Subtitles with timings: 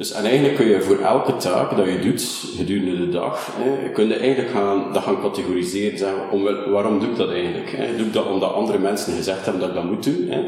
[0.00, 3.90] Dus en eigenlijk kun je voor elke taak dat je doet gedurende de dag, hè,
[3.90, 5.98] kun je eigenlijk gaan, dat gaan categoriseren.
[5.98, 6.42] Zeggen, om,
[6.72, 7.72] waarom doe ik dat eigenlijk?
[7.76, 7.96] Hè?
[7.96, 10.28] Doe ik dat omdat andere mensen gezegd hebben dat ik dat moet doen?
[10.28, 10.40] Hè?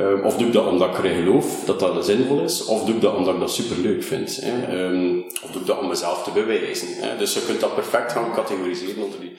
[0.00, 2.64] Um, of doe ik dat omdat ik erin geloof dat dat zinvol is?
[2.64, 4.40] Of doe ik dat omdat ik dat superleuk vind?
[4.42, 4.84] Hè?
[4.84, 6.88] Um, of doe ik dat om mezelf te bewijzen?
[6.90, 7.16] Hè?
[7.18, 9.32] Dus je kunt dat perfect gaan categoriseren onder die.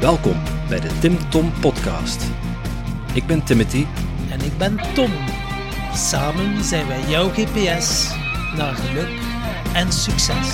[0.00, 0.36] Welkom
[0.68, 2.22] bij de Tim Tom Podcast.
[3.14, 3.84] Ik ben Timothy.
[4.30, 5.10] En ik ben Tom.
[5.94, 8.08] Samen zijn wij jouw GPS
[8.56, 9.20] naar geluk
[9.74, 10.52] en succes.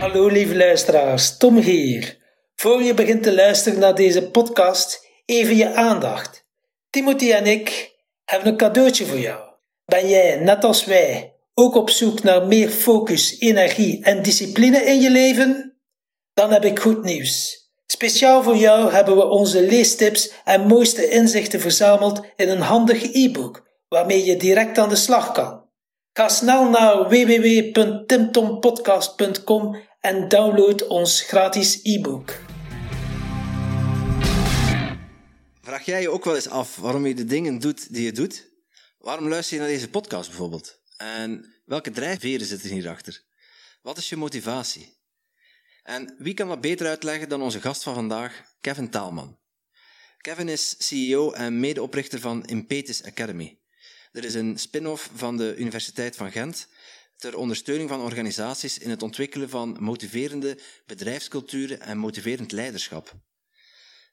[0.00, 2.16] Hallo lieve luisteraars, Tom hier.
[2.54, 6.46] Voor je begint te luisteren naar deze podcast, even je aandacht.
[6.90, 7.94] Timothy en ik
[8.24, 9.40] hebben een cadeautje voor jou.
[9.84, 15.00] Ben jij, net als wij, ook op zoek naar meer focus, energie en discipline in
[15.00, 15.78] je leven?
[16.34, 17.57] Dan heb ik goed nieuws.
[17.90, 23.66] Speciaal voor jou hebben we onze leestips en mooiste inzichten verzameld in een handig e-book
[23.88, 25.66] waarmee je direct aan de slag kan.
[26.12, 32.40] Ga snel naar www.timtompodcast.com en download ons gratis e-book.
[35.62, 38.50] Vraag jij je ook wel eens af waarom je de dingen doet die je doet?
[38.98, 40.80] Waarom luister je naar deze podcast bijvoorbeeld?
[40.96, 43.24] En welke drijfveren zitten hierachter?
[43.82, 44.97] Wat is je motivatie?
[45.88, 49.38] En wie kan dat beter uitleggen dan onze gast van vandaag, Kevin Taalman?
[50.18, 53.58] Kevin is CEO en medeoprichter van Impetus Academy.
[54.12, 56.68] Er is een spin-off van de Universiteit van Gent
[57.16, 63.14] ter ondersteuning van organisaties in het ontwikkelen van motiverende bedrijfsculturen en motiverend leiderschap.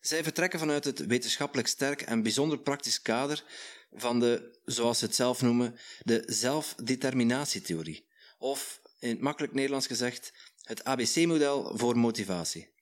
[0.01, 3.43] Zij vertrekken vanuit het wetenschappelijk sterk en bijzonder praktisch kader
[3.91, 8.07] van de, zoals ze het zelf noemen, de zelfdeterminatietheorie.
[8.37, 10.31] Of, in het makkelijk Nederlands gezegd,
[10.65, 12.73] het ABC-model voor motivatie.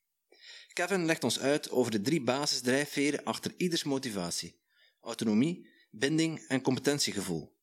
[0.73, 4.59] Kevin legt ons uit over de drie basisdrijfveren achter ieders motivatie:
[5.01, 7.57] autonomie, binding en competentiegevoel.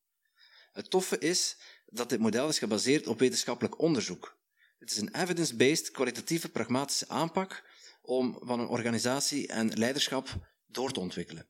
[0.72, 4.38] Het toffe is dat dit model is gebaseerd op wetenschappelijk onderzoek.
[4.78, 7.64] Het is een evidence-based, kwalitatieve, pragmatische aanpak
[8.02, 10.28] om van een organisatie en leiderschap
[10.66, 11.48] door te ontwikkelen.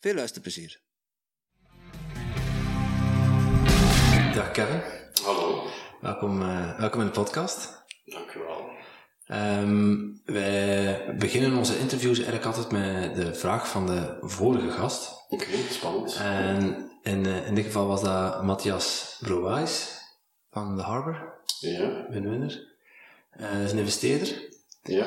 [0.00, 0.82] Veel luisterplezier.
[4.34, 4.82] Dag Kevin.
[5.22, 5.83] Hallo.
[6.04, 7.84] Welkom, uh, welkom in de podcast.
[8.04, 8.70] Dank u wel.
[9.60, 15.12] Um, wij beginnen onze interviews eigenlijk altijd met de vraag van de vorige gast.
[15.28, 16.16] Oké, okay, spannend.
[16.16, 20.00] En in, uh, in dit geval was dat Matthias Brouwijs
[20.50, 21.42] van de Harbor.
[21.60, 22.06] Ja.
[22.08, 22.76] Win-winner.
[23.40, 24.48] Uh, is een investeerder.
[24.82, 25.06] Ja.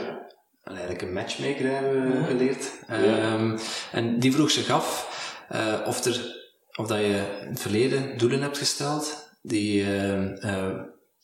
[0.64, 2.72] En eigenlijk een matchmaker hebben we geleerd.
[2.88, 3.34] Ja.
[3.34, 3.60] Um,
[3.92, 5.16] en die vroeg zich af
[5.86, 6.36] of, er,
[6.76, 10.82] of dat je in het verleden doelen hebt gesteld die, uh,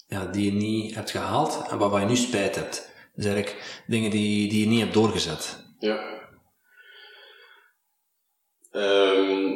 [0.07, 2.91] ja, die je niet hebt gehaald en waarvan je nu spijt hebt.
[3.15, 5.65] Dus eigenlijk dingen die, die je niet hebt doorgezet.
[5.79, 6.21] Ja.
[8.71, 9.53] Um,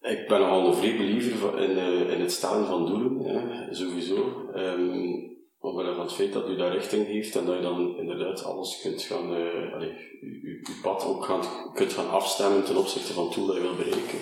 [0.00, 4.50] ik ben nogal een vrij believer in, uh, in het stellen van doelen, ja, sowieso.
[4.54, 5.28] Um,
[5.62, 8.80] Omwille van het feit dat u daar richting heeft en dat je dan inderdaad alles
[8.80, 13.34] kunt gaan, uh, allee, je, pad ook gaan, kunt gaan afstemmen ten opzichte van het
[13.34, 14.18] doel dat je wil bereiken.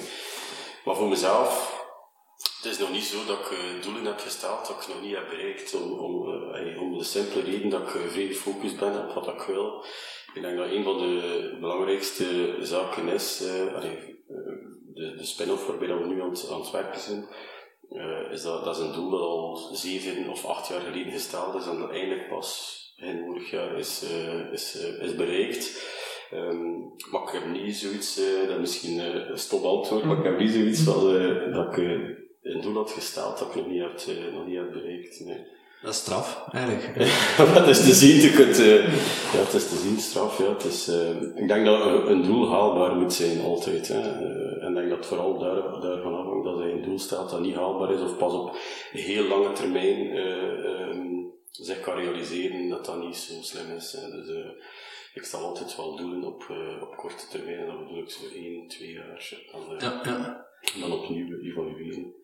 [0.85, 1.77] Maar voor mezelf
[2.63, 5.15] het is nog niet zo dat ik uh, doelen heb gesteld dat ik nog niet
[5.15, 5.75] heb bereikt.
[5.75, 9.29] Om, om, uh, om de simpele reden dat ik uh, vrij gefocust ben op wat
[9.29, 9.85] ik wil.
[10.35, 16.23] Ik denk dat een van de belangrijkste zaken is, de, de spin-off waarbij we nu
[16.23, 17.27] aan het, aan het werken zijn,
[18.31, 21.67] is dat, dat is een doel dat al zeven of acht jaar geleden gesteld is
[21.67, 24.05] en dat eindelijk pas in vorig jaar is,
[24.53, 25.87] is, is bereikt.
[26.33, 30.39] Um, maar ik heb niet zoiets, dat is misschien een stop antwoord, maar ik heb
[30.39, 34.35] niet zoiets van, dat ik een doel had gesteld dat ik nog niet heb, uh,
[34.35, 35.21] nog niet heb bereikt.
[35.25, 35.47] Nee.
[35.83, 37.11] Dat is straf, eigenlijk.
[37.59, 38.85] het is te zien, je kunt, uh,
[39.33, 40.39] ja, het is te zien, straf.
[40.39, 40.49] Ja.
[40.49, 43.89] Het is, uh, ik denk dat een doel haalbaar moet zijn, altijd.
[43.89, 44.01] Hè.
[44.61, 47.55] en ik denk dat vooral daar, daarvan afhangt dat je een doel stelt dat niet
[47.55, 48.57] haalbaar is, of pas op
[48.93, 53.93] heel lange termijn um, zich kan realiseren dat dat niet zo slim is.
[53.93, 54.11] Hè.
[54.11, 54.37] Dus,
[55.15, 56.47] ik stel altijd wel doelen op,
[56.81, 59.33] op korte termijn, en dan bedoel ik zo één, twee jaar.
[59.53, 60.47] Dan, ja, ja.
[60.81, 62.15] dan opnieuw evalueren.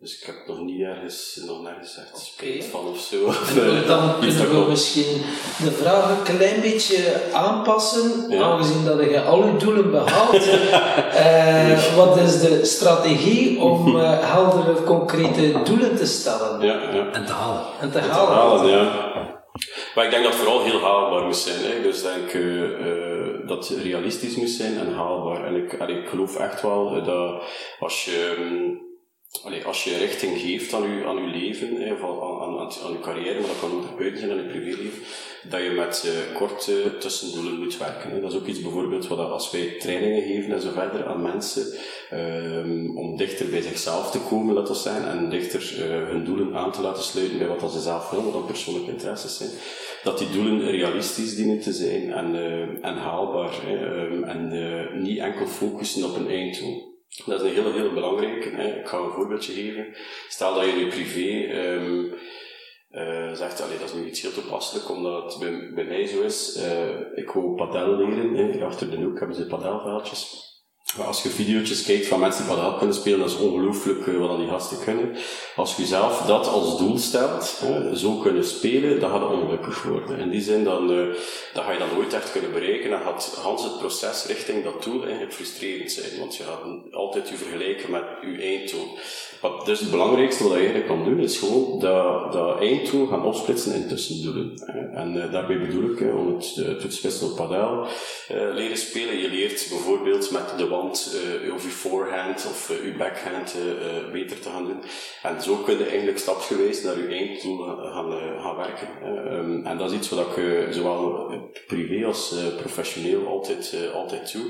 [0.00, 3.26] Dus ik heb nog niet ergens, nog nergens echt spijt van of zo.
[3.60, 5.22] En dan kunnen we misschien
[5.64, 10.34] de vraag een klein beetje aanpassen, aangezien dat je al je doelen behaalt.
[10.46, 16.60] uh, wat is de strategie om uh, heldere, concrete doelen te stellen?
[16.60, 17.10] Ja, ja.
[17.12, 17.62] En te halen.
[17.80, 18.28] En te en halen.
[18.28, 19.08] Te halen ja.
[19.94, 21.72] Maar ik denk dat het vooral heel haalbaar moet zijn.
[21.72, 21.82] Hè.
[21.82, 25.44] Dus denk uh, dat het realistisch moet zijn en haalbaar.
[25.44, 27.42] En ik, en ik geloof echt wel dat
[27.78, 28.36] als je...
[28.38, 28.88] Um,
[29.42, 33.00] allee, als je richting geeft aan je, aan uw leven, of aan, aan, aan, je
[33.00, 35.02] carrière, maar dat kan ook buiten zijn, aan je privéleven,
[35.48, 38.20] dat je met uh, korte tussendoelen moet werken.
[38.20, 41.66] Dat is ook iets bijvoorbeeld wat als wij trainingen geven en zo verder aan mensen,
[42.12, 46.56] um, om dichter bij zichzelf te komen, laten we zeggen, en dichter uh, hun doelen
[46.56, 49.50] aan te laten sluiten bij wat ze zelf willen, wat dan persoonlijke interesses zijn,
[50.02, 52.34] dat die doelen realistisch dienen te zijn en,
[52.82, 56.89] en haalbaar, um, en niet enkel focussen op een einddoel.
[57.26, 58.48] Dat is een hele belangrijke.
[58.48, 58.80] Hè.
[58.80, 59.94] Ik ga een voorbeeldje geven.
[60.28, 62.14] Stel dat je nu privé um,
[62.92, 66.56] uh, zegt, allee, dat is nu iets heel toepasselijk, omdat het bij, mij zo is.
[66.56, 68.34] Uh, ik wou padel leren.
[68.34, 68.64] Hè.
[68.64, 70.49] Achter de hoek hebben ze padelveldjes.
[70.98, 74.38] Als je video's kijkt van mensen die padel kunnen spelen, dat is ongelooflijk uh, wat
[74.38, 75.16] die gasten kunnen.
[75.56, 77.62] Als je zelf dat als doel stelt,
[77.94, 80.18] zo kunnen spelen, dan gaat het ongelukkig worden.
[80.18, 81.14] In die zin, dan, uh,
[81.54, 84.82] dan ga je dat nooit echt kunnen bereiken en gaat Hans het proces richting dat
[84.82, 86.18] doel eigenlijk frustrerend zijn.
[86.18, 88.98] Want je gaat altijd je vergelijken met je einddoel.
[89.40, 93.24] Wat dus het belangrijkste wat je eigenlijk kan doen, is gewoon dat, dat einddoel gaan
[93.24, 94.52] opsplitsen in tussendoelen.
[94.94, 97.86] En uh, daarbij bedoel ik, om het toetspitsen op padel
[98.28, 99.18] leren spelen.
[99.18, 104.12] Je leert bijvoorbeeld met de hand uh, of je forehand of uh, je backhand uh,
[104.12, 104.80] beter te gaan doen.
[105.22, 108.88] En zo kun je eigenlijk stapsgewijs naar je einddoel gaan, gaan werken.
[109.32, 111.30] Um, en dat is iets wat ik zowel
[111.66, 114.44] privé als professioneel altijd, altijd doe.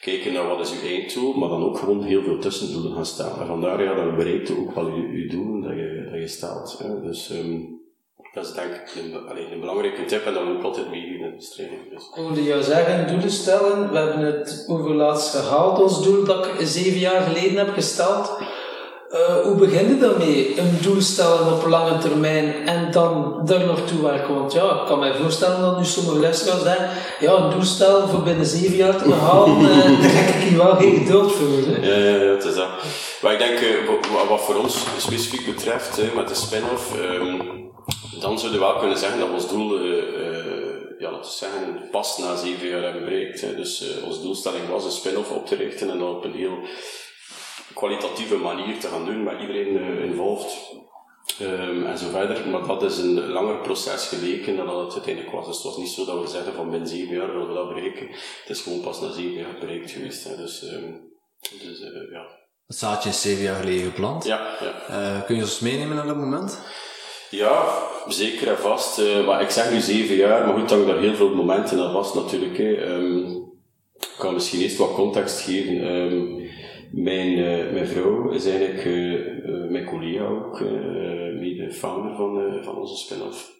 [0.00, 3.40] Kijken naar wat is je einddoel, maar dan ook gewoon heel veel tussendoelen gaan stellen.
[3.40, 6.78] En vandaar ja, dan bereikt ook wel je, doelen dat je, dat je stelt.
[6.78, 7.00] Hè.
[7.00, 7.80] Dus um,
[8.32, 11.22] dat is denk ik een, alleen een belangrijke tip en dan ook altijd mee in
[11.22, 11.80] de bestrijding.
[11.90, 12.08] Dus.
[12.08, 13.90] Ik wilde jou zeggen, doelen stellen.
[13.90, 18.38] We hebben het over laatst gehaald, ons doel dat ik zeven jaar geleden heb gesteld.
[19.12, 20.58] Uh, hoe begin je daarmee?
[20.58, 24.34] Een doel stellen op lange termijn en dan daar naartoe werken.
[24.34, 26.88] Want ja, ik kan mij voorstellen dat nu sommige luisteraars zeggen,
[27.20, 29.68] ja, een doel stellen voor binnen zeven jaar te behalen, uh,
[30.02, 31.48] daar heb ik hier wel geen geduld voor.
[31.48, 31.86] Hè.
[31.86, 32.68] Ja, ja, ja, het is dat.
[33.22, 37.38] Maar ik denk, uh, wat voor ons specifiek betreft, hè, met de spin-off, um,
[38.20, 39.78] dan zouden we wel kunnen zeggen dat ons doel,
[40.98, 43.40] ja, laten we zeggen, pas na zeven jaar hebben bereikt.
[43.40, 43.54] Hè.
[43.54, 46.58] Dus uh, onze doelstelling was een spin-off op te richten en dat op een heel
[47.74, 50.78] kwalitatieve manier te gaan doen, met iedereen uh, involved.
[51.40, 52.48] Um, en zo verder.
[52.48, 55.46] Maar dat is een langer proces geleken dan dat het uiteindelijk was.
[55.46, 57.74] Dus het was niet zo dat we zeggen van binnen zeven jaar willen we dat
[57.74, 58.08] bereiken.
[58.08, 60.24] Het is gewoon pas na zeven jaar bereikt geweest.
[60.24, 60.36] Hè.
[60.36, 61.00] Dus, um,
[61.62, 61.78] dus
[62.12, 62.26] ja.
[62.66, 64.24] Het zaadje is zeven jaar geleden geplant.
[64.24, 64.56] Ja,
[64.88, 65.20] ja.
[65.20, 66.60] kun je ons meenemen naar dat moment?
[67.30, 68.98] Ja, zeker en vast.
[68.98, 71.92] Uh, maar ik zeg nu zeven jaar, maar goed, dan daar heel veel momenten aan
[71.92, 72.58] vast natuurlijk.
[72.58, 72.94] Hè.
[72.94, 73.48] Um,
[74.00, 75.86] ik kan misschien eerst wat context geven.
[75.86, 76.39] Um,
[76.90, 80.60] mijn, uh, mijn vrouw is eigenlijk uh, mijn collega ook,
[81.40, 83.58] mede founder van, van onze spin-off.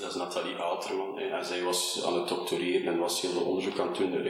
[0.00, 1.18] Dat is Nathalie Alterman.
[1.18, 4.24] En zij was aan het doctoreren en was heel veel onderzoek aan het doen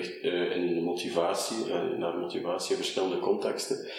[0.53, 1.57] in motivatie,
[1.99, 3.91] naar motivatie in verschillende contexten.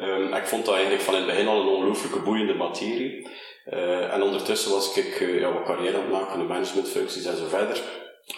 [0.00, 3.28] Um, ik vond dat eigenlijk van in het begin al een ongelooflijke boeiende materie.
[3.72, 7.36] Uh, en ondertussen was ik uh, ja, wat carrière aan het maken, de managementfuncties en
[7.36, 7.82] zo verder.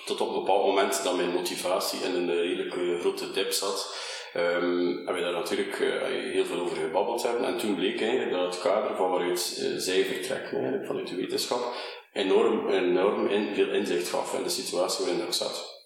[0.05, 3.97] Tot op een bepaald moment dat mijn motivatie in een redelijk grote dip zat.
[4.37, 6.03] Um, en we daar natuurlijk uh,
[6.33, 7.45] heel veel over gebabbeld hebben.
[7.45, 11.75] En toen bleek eigenlijk dat het kader van waaruit uh, zij vertrekken, vanuit de wetenschap,
[12.13, 15.85] enorm, enorm veel inzicht gaf in de situatie waarin ik zat.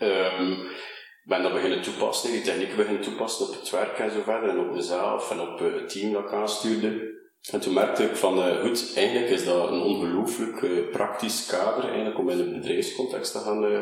[0.00, 0.68] Um,
[1.24, 4.58] ben dat beginnen toepassen, die technieken beginnen toepassen op het werk en zo verder, en
[4.58, 7.12] op mezelf en op het team dat ik aanstuurde.
[7.52, 11.84] En toen merkte ik van, uh, goed, eigenlijk is dat een ongelooflijk uh, praktisch kader
[11.84, 13.78] eigenlijk om in een bedrijfscontext te gaan, uh,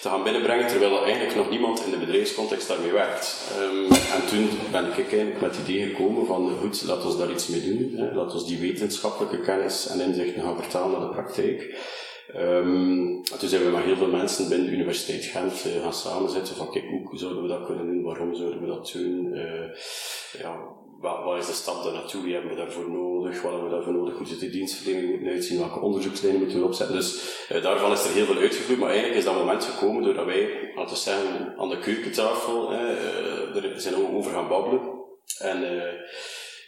[0.00, 3.50] te gaan binnenbrengen, terwijl er eigenlijk nog niemand in de bedrijfscontext daarmee werkt.
[3.60, 7.30] Um, en toen ben ik eigenlijk met het idee gekomen van, goed, laten we daar
[7.30, 7.92] iets mee doen.
[7.96, 8.14] Hè.
[8.14, 11.82] Laten we die wetenschappelijke kennis en inzichten gaan vertalen naar de praktijk.
[12.36, 16.70] Um, toen zijn we met heel veel mensen binnen de Universiteit Gent gaan samenzitten van
[16.70, 19.34] kijk, hoe zouden we dat kunnen doen, waarom zouden we dat doen,
[20.38, 20.56] ja,
[21.00, 23.92] wat, is de stap daar naartoe, wie hebben we daarvoor nodig, wat hebben we daarvoor
[23.92, 26.96] nodig, hoe zit die dienstverlening moeten uitzien, welke onderzoekslijnen moeten we opzetten.
[26.96, 30.24] Dus uh, daarvan is er heel veel uitgevloeid, maar eigenlijk is dat moment gekomen doordat
[30.24, 35.02] wij, laten we zeggen, aan de keukentafel, er zijn over gaan babbelen.
[35.38, 35.62] En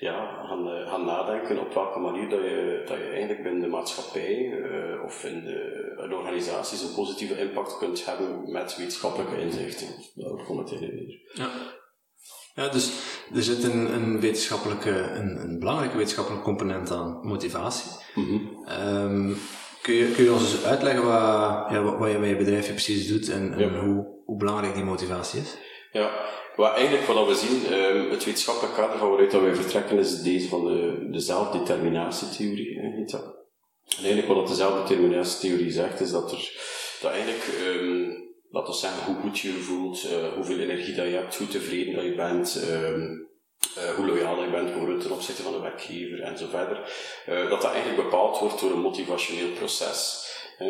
[0.00, 3.66] ja, gaan, uh, gaan nadenken op welke manier dat je, dat je eigenlijk binnen de
[3.66, 9.88] maatschappij uh, of in de, in organisaties een positieve impact kunt hebben met wetenschappelijke inzichten.
[10.14, 11.20] Daar komt het in.
[11.32, 11.50] Ja.
[12.56, 12.90] Ja, dus
[13.34, 17.90] er zit een, een wetenschappelijke, een, een belangrijke wetenschappelijke component aan motivatie.
[18.14, 18.68] Mm -hmm.
[18.86, 19.38] um,
[19.82, 22.66] kun, je, kun je ons eens uitleggen wat, ja, wat, wat je met je bedrijf
[22.66, 23.80] precies doet en, en ja.
[23.80, 25.56] hoe, hoe belangrijk die motivatie is?
[25.92, 26.10] Ja,
[26.56, 30.48] wat eigenlijk wat we zien, um, het wetenschappelijk kader van waaruit wij vertrekken, is deze
[30.48, 32.80] van de, de zelfdeterminatietheorie.
[32.80, 33.24] Heet dat.
[33.98, 36.52] En eigenlijk wat de zelfdeterminatietheorie zegt, is dat er
[37.02, 38.25] dat eigenlijk, um,
[38.56, 41.48] laten we zeggen, hoe goed je je voelt, uh, hoeveel energie dat je hebt, hoe
[41.48, 43.28] tevreden dat je bent, um,
[43.78, 46.78] uh, hoe loyaal je bent bijvoorbeeld ten opzichte van de werkgever en zo verder,
[47.28, 50.24] uh, dat dat eigenlijk bepaald wordt door een motivationeel proces.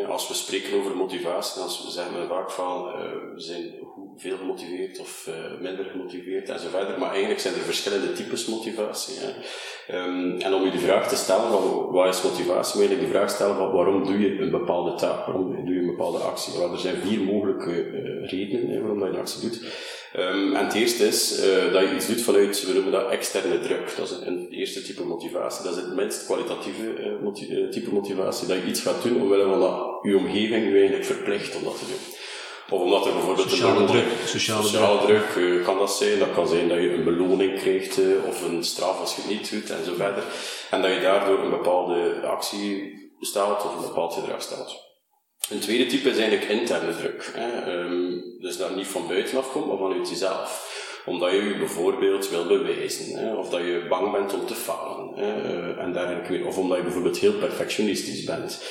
[0.08, 2.94] Als we spreken over motivatie, dan zeggen we vaak van uh,
[3.34, 3.74] we zijn
[4.16, 6.98] veel gemotiveerd of uh, minder gemotiveerd en zo verder.
[6.98, 9.14] Maar eigenlijk zijn er verschillende types motivatie.
[9.90, 13.06] Um, en om je de vraag te stellen van wat is motivatie, moet je de
[13.06, 16.62] vraag stellen van waarom doe je een bepaalde taak, waarom doe je een bepaalde actie.
[16.62, 19.60] Er zijn vier mogelijke uh, redenen hè, waarom je een actie doet.
[20.14, 23.60] Um, en het eerste is uh, dat je iets doet vanuit, we noemen dat externe
[23.60, 23.96] druk.
[23.96, 25.64] Dat is een, eerste type motivatie.
[25.64, 28.48] Dat is het minst kwalitatieve uh, moti uh, type motivatie.
[28.48, 31.78] Dat je iets gaat doen omwille van dat je omgeving je eigenlijk verplicht om dat
[31.78, 32.14] te doen.
[32.70, 36.18] Of omdat er bijvoorbeeld sociale een druk, sociale, sociale druk, druk kan dat zijn.
[36.18, 39.50] Dat kan zijn dat je een beloning krijgt of een straf als je het niet
[39.50, 40.22] doet en zo verder.
[40.70, 44.85] En dat je daardoor een bepaalde actie stelt of een bepaald gedrag stelt.
[45.50, 47.30] Een tweede type is eigenlijk interne druk.
[47.34, 47.78] Hè.
[47.78, 50.74] Um, dus dat niet van buitenaf komt, maar vanuit jezelf.
[51.06, 55.12] Omdat je je bijvoorbeeld wil bewijzen, hè, of dat je bang bent om te falen.
[55.14, 56.46] Hè, uh, en meer.
[56.46, 58.62] Of omdat je bijvoorbeeld heel perfectionistisch bent.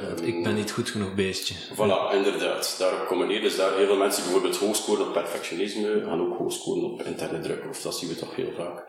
[0.00, 1.54] Um, ik ben niet goed genoeg beestje.
[1.54, 2.76] Voilà, inderdaad.
[2.78, 3.40] Daarop neer.
[3.40, 6.84] Dus daar heel veel mensen die bijvoorbeeld hoog scoren op perfectionisme, gaan ook hoog scoren
[6.84, 7.64] op interne druk.
[7.70, 8.84] Of dat zien we toch heel vaak.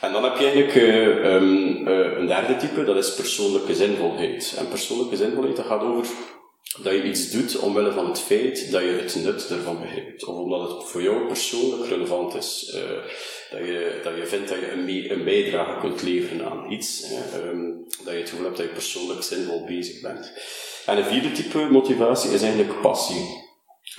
[0.00, 4.54] En dan heb je eigenlijk uh, um, uh, een derde type, dat is persoonlijke zinvolheid.
[4.58, 6.06] En persoonlijke zinvolheid, dat gaat over
[6.78, 10.24] dat je iets doet omwille van het feit dat je het nut ervan begrijpt.
[10.24, 12.72] Of omdat het voor jou persoonlijk relevant is.
[12.74, 12.80] Uh,
[13.50, 17.04] dat, je, dat je vindt dat je een, een bijdrage kunt leveren aan iets.
[17.34, 20.32] Um, dat je het gevoel hebt dat je persoonlijk zinvol bezig bent.
[20.86, 23.48] En een vierde type motivatie is eigenlijk passie.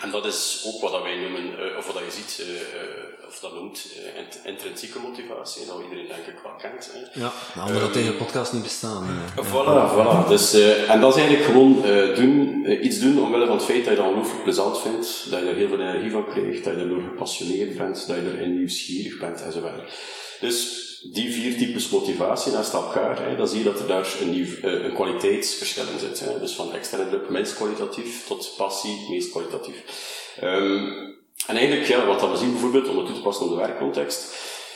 [0.02, 2.46] En dat is ook wat wij noemen, uh, of wat je ziet,
[3.32, 6.92] of dat noemt, uh, intrinsieke motivatie, dat iedereen denk ik wel kent.
[6.94, 7.20] Hè.
[7.22, 9.04] Ja, nou, omdat um, tegen podcast niet bestaan.
[9.36, 10.28] Voilà, voilà.
[10.28, 10.54] Dus,
[10.94, 11.82] en dat is eigenlijk gewoon
[12.16, 15.46] doen, iets doen omwille van het feit dat je dat ongelooflijk plezant vindt, dat je
[15.46, 19.20] er heel veel energie van krijgt, dat je erdoor gepassioneerd bent, dat je erin nieuwsgierig
[19.20, 19.94] bent enzovoort.
[20.40, 20.80] Dus
[21.14, 24.48] die vier types motivatie naast elkaar, hè, dan zie je dat er daar een, nieuw,
[24.62, 26.20] een kwaliteitsverschil in zit.
[26.20, 26.40] Hè.
[26.40, 29.84] Dus van externe druk, minst kwalitatief, tot passie, meest kwalitatief.
[30.44, 33.58] Um, en eigenlijk, ja, wat we zien bijvoorbeeld, om het toe te passen op de
[33.58, 34.36] werkcontext,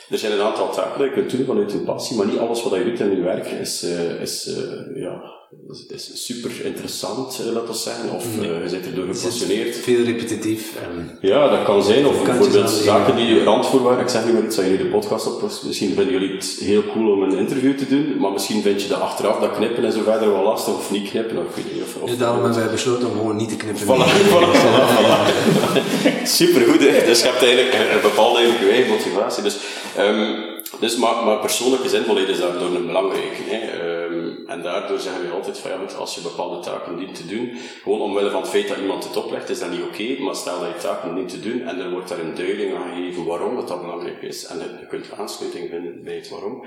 [0.10, 2.64] er zijn een aantal taken die je kunt doen vanuit je passie, maar niet alles
[2.64, 5.35] wat je doet in je werk is, uh, is uh, ja,
[5.70, 9.76] is, is super interessant, uh, laten we zeggen, of uh, je bent erdoor gepassioneerd.
[9.76, 10.76] Veel repetitief.
[10.76, 14.04] En ja, dat kan zijn, of bijvoorbeeld zaken die randvoorwaarden.
[14.04, 16.84] Ik zeg nu maar iets je nu de podcast op Misschien vinden jullie het heel
[16.94, 19.92] cool om een interview te doen, maar misschien vind je dat achteraf, dat knippen en
[19.92, 21.46] zo verder wel lastig, of niet knippen, of,
[21.84, 23.86] of, of ja, daarom hebben wij besloten om gewoon niet te knippen.
[23.86, 26.24] Voilà, voilà, voilà, voilà.
[26.24, 27.06] Super goed, hè?
[27.06, 29.44] Dus je hebt eigenlijk een bepaalde eigen motivatie.
[29.44, 29.58] Dus,
[30.00, 30.36] um,
[30.80, 33.42] dus maar, maar persoonlijke zinvolheid is daardoor een belangrijke.
[33.46, 33.94] Hè?
[34.16, 37.58] Um, en daardoor zeggen we altijd van ja, als je bepaalde taken dient te doen,
[37.84, 40.60] gewoon omwille van het feit dat iemand het oplegt, is dat niet oké, maar stel
[40.60, 43.56] dat je taken dient te doen en er wordt daar een duiding aan gegeven waarom
[43.56, 46.66] dat, dat belangrijk is en je kunt aansluiting vinden bij het waarom,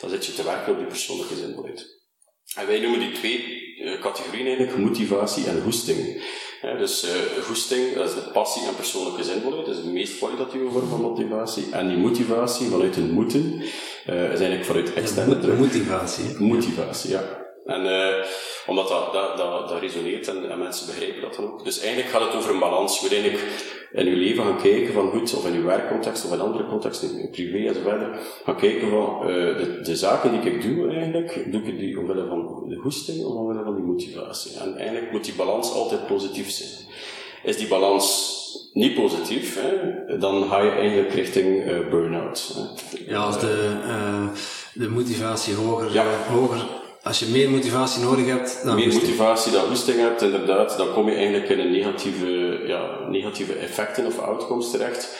[0.00, 1.94] dan zit je te werken op die persoonlijke zinvolheid.
[2.54, 6.22] En wij noemen die twee uh, categorieën eigenlijk motivatie en goesting.
[6.60, 7.10] Dus uh,
[7.44, 11.00] goesting, dat is de passie en persoonlijke zinvolheid, dat is de meest kwalitatieve vorm van
[11.00, 11.66] motivatie.
[11.72, 13.62] En die motivatie vanuit een moeten,
[14.10, 15.58] uh, is eigenlijk vanuit externe druk.
[15.58, 16.24] Motivatie.
[16.38, 17.44] Motivatie, ja.
[17.64, 18.24] En uh,
[18.66, 21.64] omdat dat, dat, dat, dat resoneert en, en, mensen begrijpen dat dan ook.
[21.64, 22.94] Dus eigenlijk gaat het over een balans.
[22.94, 23.44] Je moet eigenlijk
[23.92, 27.18] in je leven gaan kijken van goed, of in je werkcontext of in andere contexten,
[27.20, 30.90] in privé en zo verder, gaan kijken van uh, de, de zaken die ik doe
[30.90, 34.58] eigenlijk, doe ik die omwille van de goesting of omwille van die motivatie.
[34.60, 36.86] En eigenlijk moet die balans altijd positief zijn.
[37.42, 38.34] Is die balans
[38.72, 42.56] niet positief, hè, dan ga je eigenlijk richting uh, burn-out.
[43.06, 44.28] Ja, als de, uh,
[44.74, 46.04] de motivatie hoger, ja.
[46.28, 46.66] hoger
[47.06, 51.08] als je meer motivatie nodig hebt dan Meer motivatie dan goesting hebt, inderdaad, dan kom
[51.08, 55.16] je eigenlijk in een negatieve, ja, negatieve effecten of outcomes terecht.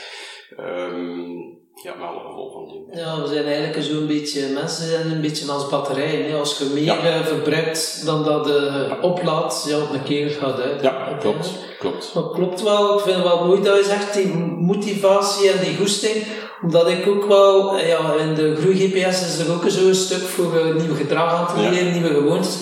[0.60, 3.00] Um, ja, met alle van die.
[3.00, 6.22] Ja, we zijn eigenlijk zo'n beetje, mensen zijn een beetje als batterij.
[6.22, 6.36] Hè.
[6.36, 7.24] Als je meer ja.
[7.24, 8.98] verbruikt dan dat je ja.
[9.00, 10.82] oplaadt, ja, op een keer gaat uit.
[10.82, 11.50] Ja, klopt.
[11.78, 12.14] klopt.
[12.14, 14.26] Maar klopt wel, ik vind het wel mooi dat je zegt, die
[14.60, 16.26] motivatie en die goesting,
[16.62, 20.74] omdat ik ook wel, ja, in de groei-GPS is er ook zo'n stuk voor uh,
[20.74, 21.92] nieuwe gedrag aan te leren, ja.
[21.92, 22.58] nieuwe gewoontes.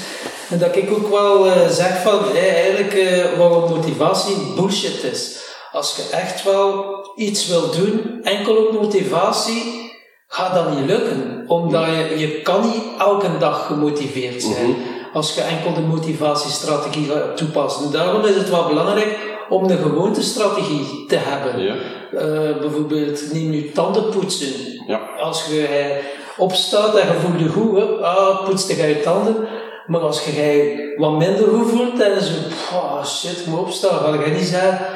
[0.51, 5.43] En dat ik ook wel uh, zeg van, hey, eigenlijk uh, wat motivatie bullshit is.
[5.73, 9.93] Als je echt wel iets wil doen, enkel op motivatie,
[10.27, 11.45] gaat dat niet lukken.
[11.47, 14.67] Omdat je, je kan niet elke dag gemotiveerd zijn.
[14.67, 14.83] Mm -hmm.
[15.13, 17.93] Als je enkel de motivatiestrategie gaat toepassen.
[17.93, 19.19] Daarom is het wel belangrijk
[19.49, 21.63] om de gewoontestrategie te hebben.
[21.63, 21.75] Ja.
[22.13, 24.53] Uh, bijvoorbeeld, neem nu tandenpoetsen.
[24.87, 25.01] Ja.
[25.21, 29.49] Als je uh, opstaat en je voelt je goed, hè, ah, poetst je je tanden.
[29.87, 32.33] Maar als je wat minder goed voelt en zo,
[32.73, 34.87] oh shit, ik moet opstaan, ga je niet zeggen,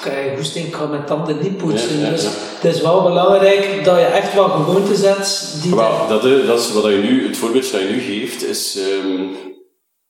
[0.00, 1.98] krijg goesting, ik ga mijn tanden niet poetsen.
[1.98, 2.24] Ja, ja, dus
[2.60, 5.74] het is wel belangrijk dat je echt wat gewoonten zet die
[6.08, 8.78] dat, eh, dat is wat je nu, het voorbeeld dat je nu geeft, is...
[8.78, 9.22] ehm,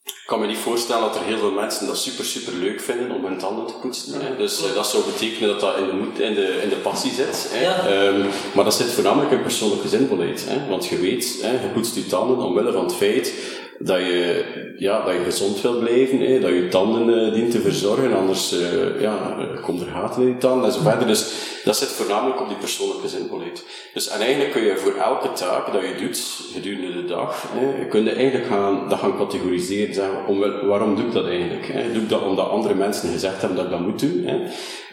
[0.04, 3.11] ik kan me niet voorstellen dat er heel veel mensen dat super, super leuk vinden
[3.11, 4.20] om hun tanden te poetsen.
[4.20, 4.37] Hè.
[4.37, 7.12] Dus eh, dat zou betekenen dat dat in de, moed, in de, in de passie
[7.12, 7.49] zit.
[7.52, 7.62] Hè.
[7.62, 7.87] Ja.
[7.87, 8.20] Ehm,
[8.54, 10.44] maar dat zit voornamelijk in persoonlijke zinvolheid.
[10.49, 10.68] Hè.
[10.68, 13.32] Want je weet, hè, je poetst je tanden omwille van het feit
[13.78, 14.45] dat je,
[14.78, 18.52] ja, dat je gezond wil blijven, hè, dat je tanden eh, dient te verzorgen, anders
[18.52, 21.06] eh, ja, eh, komt er gaten in je tanden en zo verder.
[21.06, 21.33] Dus
[21.64, 23.64] dat zit voornamelijk op die persoonlijke zinvolheid.
[23.95, 27.87] Dus, en eigenlijk kun je voor elke taak dat je doet gedurende de dag, hè,
[27.87, 29.95] kun je eigenlijk gaan, dat gaan categoriseren.
[29.95, 31.66] Zeggen, om, waarom doe ik dat eigenlijk?
[31.73, 31.92] Hè?
[31.92, 34.25] Doe ik dat omdat andere mensen gezegd hebben dat ik dat moet doen?
[34.26, 34.38] Hè?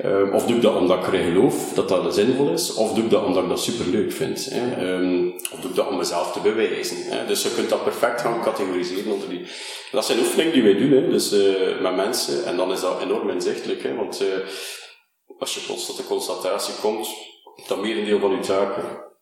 [0.02, 2.74] Ehm, of doe ik dat omdat ik erin geloof dat dat zinvol is?
[2.74, 4.50] Of doe ik dat omdat ik dat super leuk vind?
[4.52, 4.86] Hè?
[4.86, 6.98] Ehm, of doe ik dat om mezelf te bewijzen?
[7.00, 7.26] Hè?
[7.26, 8.73] Dus je kunt dat perfect gaan categoriseren
[9.06, 9.46] onder die.
[9.92, 11.10] Dat zijn oefeningen die wij doen, hè?
[11.10, 13.84] Dus, eh, met mensen, en dan is dat enorm inzichtelijk.
[13.84, 13.96] Hè?
[13.96, 14.28] Want eh,
[15.40, 17.10] als je plots tot de constatatie komt
[17.68, 19.13] dat merendeel van je taken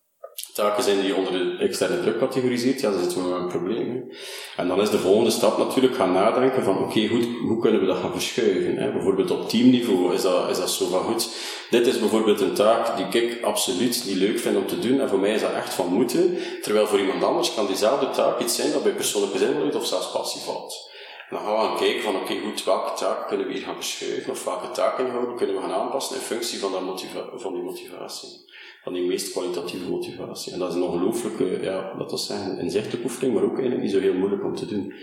[0.54, 4.12] taken zijn die onder de externe druk categoriseert, ja, dan zitten we met een probleem.
[4.58, 7.86] En dan is de volgende stap natuurlijk gaan nadenken van, oké, goed, hoe kunnen we
[7.86, 8.78] dat gaan verschuiven?
[8.78, 8.92] Hè?
[8.92, 11.30] Bijvoorbeeld op teamniveau is dat, is dat zo van, goed,
[11.70, 15.10] dit is bijvoorbeeld een taak die ik absoluut niet leuk vind om te doen, en
[15.10, 18.56] voor mij is dat echt van moeten, terwijl voor iemand anders kan diezelfde taak iets
[18.56, 20.90] zijn dat bij persoonlijke zinvolheid of zelfs passie valt.
[21.30, 23.76] En dan gaan we gaan kijken van, oké, goed, welke taken kunnen we hier gaan
[23.76, 27.64] verschuiven, of welke taken kunnen we gaan aanpassen in functie van, dat motiva van die
[27.64, 28.50] motivatie
[28.84, 30.54] van die meest kwalitatieve motivatie.
[30.54, 33.92] En dat is een ongelooflijke, ja, dat is zeggen, inzichtelijke oefening, maar ook eigenlijk niet
[33.92, 34.94] zo heel moeilijk om te doen.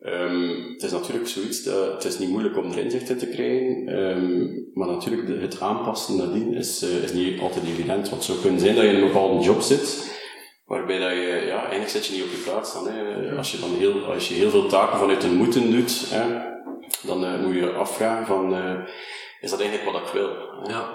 [0.00, 3.26] Ehm, het is natuurlijk zoiets, dat, het is niet moeilijk om er inzicht in te
[3.26, 8.08] krijgen, ehm, maar natuurlijk het aanpassen nadien is, eh, is niet altijd evident.
[8.08, 10.12] Want het zou kunnen zijn dat je in een bepaalde job zit,
[10.66, 12.88] waarbij dat je, ja, eigenlijk zit je niet op je plaats dan.
[12.88, 13.36] Hè.
[13.36, 16.52] Als je dan heel, als je heel veel taken vanuit een moeten doet, hè,
[17.06, 18.80] dan eh, moet je je afvragen van, eh,
[19.44, 20.30] is dat eigenlijk wat ik wil?
[20.66, 20.88] Ja.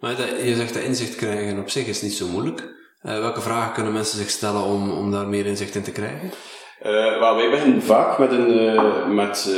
[0.00, 2.78] Maar dat, je zegt dat inzicht krijgen op zich is niet zo moeilijk.
[3.02, 6.30] Eh, welke vragen kunnen mensen zich stellen om, om daar meer inzicht in te krijgen?
[7.18, 9.48] Wel, wij beginnen vaak met een, eh, met,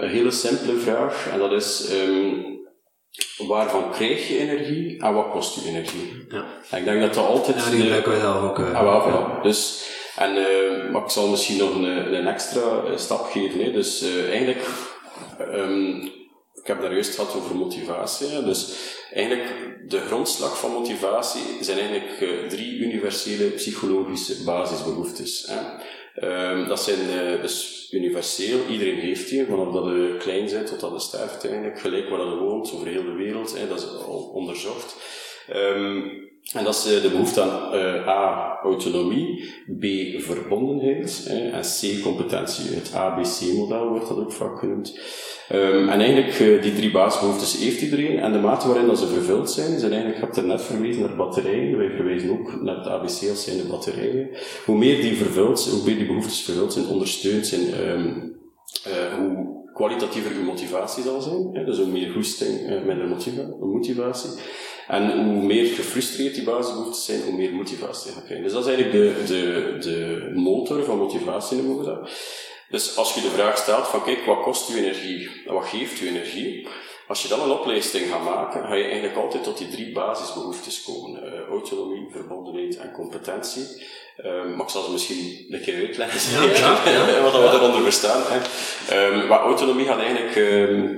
[0.00, 1.28] een hele simpele vraag.
[1.32, 6.26] En dat is, ehm, waarvan krijg je energie en wat kost je energie?
[6.28, 6.44] Ja.
[6.70, 7.64] En ik denk dat dat altijd...
[7.64, 8.58] Ja, die gebruiken wij zelf ook.
[8.58, 9.42] Ah, wel, voilà.
[9.42, 10.32] Dus, en,
[10.92, 13.64] maar ik zal misschien nog een, een extra stap geven.
[13.64, 13.72] Hè.
[13.72, 14.66] Dus eigenlijk,
[15.38, 16.08] ehm,
[16.68, 18.44] heb daar juist gehad over motivatie.
[18.44, 18.72] Dus
[19.12, 25.50] eigenlijk, de grondslag van motivatie zijn eigenlijk eh, drie universele psychologische basisbehoeftes.
[26.14, 30.80] Ehm, dat zijn eh, dus universeel, iedereen heeft die, vanaf dat je klein bent tot
[30.80, 34.30] dat je sterft eigenlijk, gelijk waar je woont, over heel de wereld, dat is al
[34.34, 34.96] onderzocht.
[35.48, 39.44] Ehm, en dat is eh, de behoefte aan eh, A, autonomie,
[39.78, 39.84] B,
[40.22, 42.74] verbondenheid en C, competentie.
[42.74, 44.98] Het ABC-model wordt dat ook vaak genoemd.
[45.48, 49.06] Ehm, en eigenlijk, eh, die drie basisbehoeftes heeft iedereen en de mate waarin dat ze
[49.06, 52.76] vervuld zijn, zijn eigenlijk, ik heb er net verwezen naar batterijen, wij verwijzen ook naar
[52.76, 54.28] het ABC als zijnde batterijen.
[54.64, 58.08] Hoe meer die vervuld zijn, hoe meer die behoeftes vervuld zijn, ondersteund zijn, ehm,
[58.84, 61.64] eh, hoe kwalitatiever uw motivatie zal zijn.
[61.66, 64.30] Dus hoe meer goesting, eh, minder motiva- motivatie.
[64.88, 68.44] En hoe meer gefrustreerd die basisbehoeftes zijn, hoe meer motivatie je gaat krijgen.
[68.44, 72.10] Dus dat is eigenlijk de, de, de motor van motivatie, noemen we dat.
[72.70, 75.98] Dus als je de vraag stelt van kijk, wat kost je energie en wat geeft
[75.98, 76.68] je energie?
[77.08, 80.82] Als je dan een opleiding gaat maken, ga je eigenlijk altijd tot die drie basisbehoeftes
[80.82, 81.22] komen.
[81.22, 83.66] Eh, autonomie, verbondenheid en competentie.
[84.16, 86.42] Ehm, maar ik zal ze misschien een keer uitleggen,
[87.22, 88.22] wat we daaronder verstaan.
[88.26, 88.38] Hè.
[88.94, 90.96] Ehm, maar autonomie gaat eigenlijk ehm,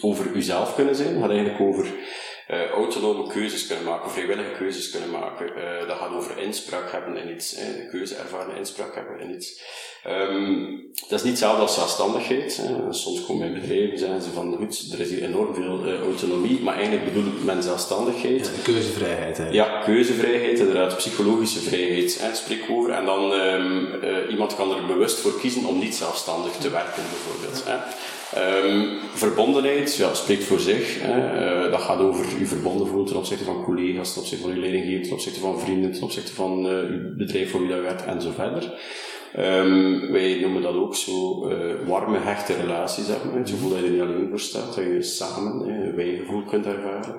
[0.00, 1.86] over uzelf kunnen zijn, gaat eigenlijk over
[2.50, 5.46] eh, autonome keuzes kunnen maken, vrijwillige keuzes kunnen maken.
[5.56, 9.62] Eh, dat gaat over inspraak hebben in iets, hè, keuze ervaren, inspraak hebben in iets.
[10.04, 10.66] Ehm,
[11.08, 12.56] dat is niet hetzelfde als zelfstandigheid.
[12.56, 12.92] Hè.
[12.92, 16.60] Soms komen in bedrijven zeggen ze van goed, er is hier enorm veel eh, autonomie,
[16.60, 18.46] maar eigenlijk bedoelt men zelfstandigheid.
[18.46, 19.52] Ja, keuzevrijheid eigenlijk.
[19.52, 22.90] Ja, keuzevrijheid, inderdaad, psychologische vrijheid, hè, spreek over.
[22.90, 27.02] En dan um, uh, iemand kan er bewust voor kiezen om niet zelfstandig te werken,
[27.10, 27.64] bijvoorbeeld.
[27.66, 27.76] Hè.
[28.36, 30.98] Um, verbondenheid, ja, spreekt voor zich.
[31.00, 31.64] Hè.
[31.64, 34.60] Uh, dat gaat over u verbonden voelen ten opzichte van collega's, ten opzichte van uw
[34.60, 38.22] leidinggever, ten opzichte van vrienden, ten opzichte van uh, bedrijf voor wie dat werkt, en
[38.22, 38.72] zo verder.
[39.38, 43.38] Um, wij noemen dat ook zo uh, warme, hechte relaties hebben.
[43.38, 46.66] Het gevoel dat je er niet alleen voor staat, dat je samen een wijgevoel kunt
[46.66, 47.14] ervaren.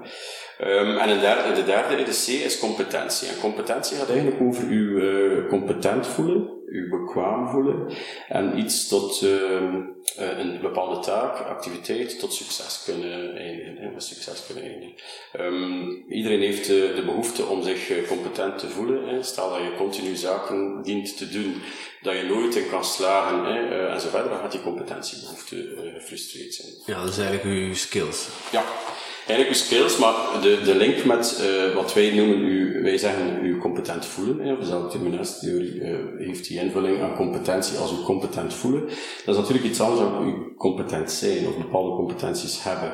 [0.62, 3.28] Um, en de derde, de derde, de C, is competentie.
[3.28, 7.88] En competentie gaat eigenlijk over uh, competent voelen, u bekwaam voelen
[8.28, 9.82] en iets tot ehm,
[10.16, 14.96] eh, een bepaalde taak, activiteit, tot succes kunnen eindigen, met succes kunnen eindigen.
[15.32, 19.08] Ehm, iedereen heeft de, de behoefte om zich eh, competent te voelen.
[19.08, 19.24] Hè.
[19.24, 21.62] Stel dat je continu zaken dient te doen,
[22.02, 25.92] dat je nooit in kan slagen hè, eh, en zo verder, dan gaat die competentiebehoefte
[25.94, 26.74] gefrustreerd zijn.
[26.86, 28.28] Ja, dat is eigenlijk uw skills.
[28.52, 28.64] Ja,
[29.28, 33.46] eigenlijk uw skills, maar de, de link met uh, wat wij noemen, u, wij zeggen
[33.46, 38.54] u competent voelen, hè, dezelfde terminatietheorie uh, heeft die invulling aan competentie als u competent
[38.54, 38.82] voelen.
[39.26, 42.92] Dat is natuurlijk iets anders dan u competent zijn of bepaalde competenties hebben.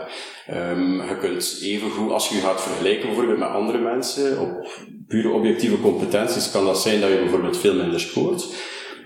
[0.72, 4.68] Um, je kunt evengoed, als je je gaat vergelijken bijvoorbeeld met andere mensen, op
[5.08, 8.48] pure objectieve competenties kan dat zijn dat je bijvoorbeeld veel minder scoort.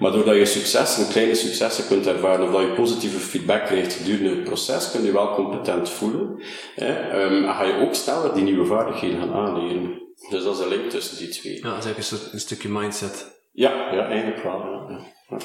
[0.01, 4.29] Maar doordat je successen, kleine successen kunt ervaren, of dat je positieve feedback krijgt gedurende
[4.29, 6.41] het proces, kun je wel competent voelen.
[6.75, 7.23] Hè?
[7.25, 10.01] Um, en ga je ook sneller die nieuwe vaardigheden gaan aanleren.
[10.29, 11.55] Dus dat is een link tussen die twee.
[11.55, 13.41] Ja, dat is eigenlijk een, een stukje mindset.
[13.51, 14.59] Ja, ja eigenlijk wel.
[14.89, 14.99] Ja.
[15.29, 15.37] Ja.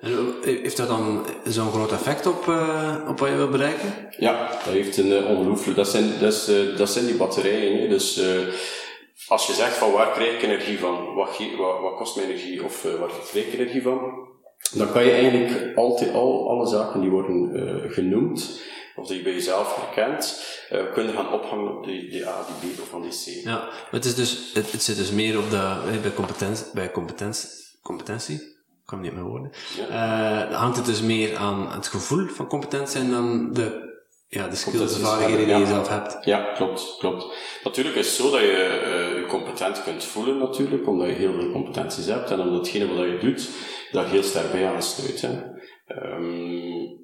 [0.00, 4.08] En heeft dat dan zo'n groot effect op, uh, op wat je wil bereiken?
[4.18, 5.76] Ja, dat heeft een uh, ongelooflijk...
[5.76, 7.80] Dat zijn, dat, is, uh, dat zijn die batterijen.
[7.80, 7.88] Hè?
[7.88, 8.20] Dus
[9.28, 12.64] als je zegt van waar krijg ik energie van, wat, wat, wat kost mijn energie?
[12.64, 14.28] Of uh, waar krijg ik energie van,
[14.72, 18.62] dan kan je eigenlijk altijd al alle zaken die worden uh, genoemd,
[18.96, 22.70] of die je bij jezelf herkent, uh, kunnen gaan ophangen op die, die A, die
[22.70, 23.44] B of van die C.
[23.44, 26.90] Ja, maar het, is dus, het, het zit dus meer op de, bij, competentie, bij
[26.90, 27.48] competentie,
[27.82, 29.52] competentie, ik kan niet meer woorden,
[29.88, 30.48] ja.
[30.50, 33.83] uh, hangt het dus meer aan het gevoel van competent zijn dan de
[34.28, 36.24] ja, de skills en vaardigheden die je zelf hebt.
[36.24, 37.26] Ja, klopt, klopt.
[37.64, 41.32] Natuurlijk is het zo dat je uh, je competent kunt voelen natuurlijk, omdat je heel
[41.32, 43.48] veel competenties hebt en omdat hetgene wat je doet,
[43.92, 45.20] daar heel sterk bij aansluit.
[45.20, 45.52] Hè.
[46.16, 47.02] Um,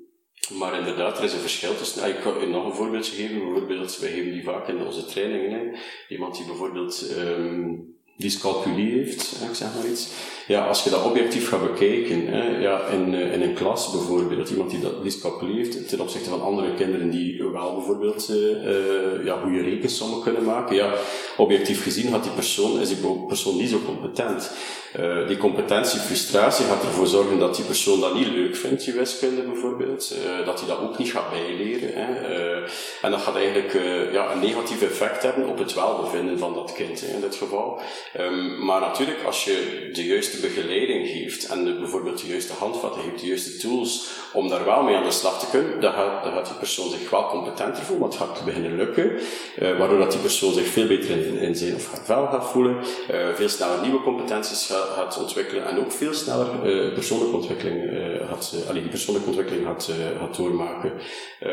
[0.58, 2.08] maar inderdaad, er is een verschil tussen.
[2.08, 3.38] Ik kan je nog een voorbeeldje geven.
[3.38, 5.50] Bijvoorbeeld, wij geven die vaak in onze trainingen.
[5.50, 5.78] Hè.
[6.08, 10.08] Iemand die bijvoorbeeld um, dyscalculie heeft, ik zeg maar iets.
[10.46, 14.70] Ja, als je dat objectief gaat bekijken, hè, ja, in, in een klas bijvoorbeeld, iemand
[14.70, 19.62] die dat dyscalculie heeft, ten opzichte van andere kinderen die wel bijvoorbeeld uh, ja, goede
[19.62, 20.92] rekensommen kunnen maken, ja,
[21.36, 24.50] objectief gezien had die persoon, is die persoon niet zo competent.
[25.26, 29.42] Die competentie, frustratie gaat ervoor zorgen dat die persoon dat niet leuk vindt, je wiskunde
[29.42, 31.90] bijvoorbeeld, dat hij dat ook niet gaat bijleren.
[31.92, 32.62] Hè,
[33.02, 33.72] en dat gaat eigenlijk
[34.12, 37.80] ja, een negatief effect hebben op het welbevinden van dat kind in dit geval.
[38.18, 41.39] Um, maar natuurlijk, als je de juiste begeleiding geeft
[42.20, 45.40] bijvoorbeeld de juiste handvatten heeft, de juiste tools om daar wel mee aan de slag
[45.40, 48.44] te kunnen, dan gaat, dan gaat die persoon zich wel competenter voelen, want het gaat
[48.44, 52.04] beginnen lukken, uh, waardoor dat die persoon zich veel beter in, in zijn of haar
[52.04, 56.48] vel gaat voelen, uh, veel sneller nieuwe competenties gaat, gaat, ontwikkelen en ook veel sneller
[56.64, 57.78] uh, persoonlijke ontwikkeling
[58.28, 60.92] gaat, alleen die persoonlijke ontwikkeling gaat, gaat doormaken.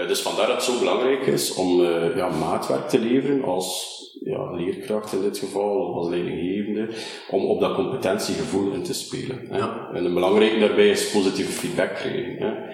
[0.08, 1.82] dus vandaar dat het zo belangrijk is om
[2.16, 6.88] ja, maatwerk te leveren als ja, leerkracht in dit geval, of als leidinggevende,
[7.30, 9.48] om op dat competentiegevoel in te spelen.
[9.50, 9.58] Hè.
[9.58, 9.90] Ja.
[9.94, 10.14] En een
[10.60, 12.38] daarbij is positieve feedback krijgen.
[12.38, 12.74] Hè.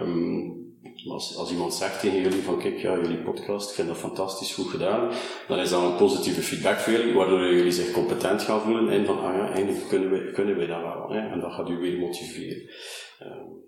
[0.00, 0.62] Um,
[1.08, 4.54] als, als iemand zegt tegen jullie van kijk, ja, jullie podcast, ik vind dat fantastisch
[4.54, 5.12] goed gedaan,
[5.48, 9.06] dan is dat een positieve feedback voor jullie, waardoor jullie zich competent gaan voelen en
[9.06, 11.08] van, ah ja, eindelijk kunnen wij, kunnen wij dat wel.
[11.08, 11.28] Hè.
[11.28, 12.70] En dat gaat u weer motiveren.
[13.22, 13.62] Um,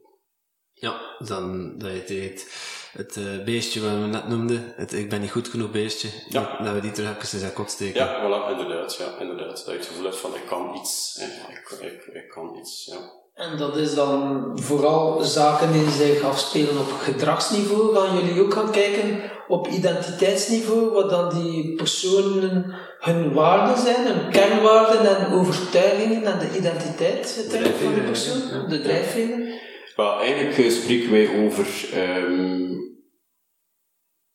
[0.72, 5.20] ja, dan dat je het het uh, beestje wat we net noemden, het ik ben
[5.20, 6.62] niet goed genoeg beestje, ja.
[6.62, 8.04] dat we die terug even in zijn kot steken.
[8.04, 9.56] Ja, voilà, inderdaad, ja, inderdaad.
[9.56, 11.52] Dat je het gevoel hebt van ik kan iets, hè.
[11.52, 13.24] Ik, ik, ik kan iets, ja.
[13.36, 17.96] En dat is dan vooral zaken die zich afspelen op gedragsniveau.
[17.96, 24.30] Gaan jullie ook gaan kijken op identiteitsniveau, wat dan die personen hun waarden zijn, hun
[24.30, 27.46] kernwaarden en overtuigingen en de identiteit
[27.80, 29.54] van de persoon, de drijfveren?
[29.96, 32.76] Wel, eigenlijk spreken wij over um,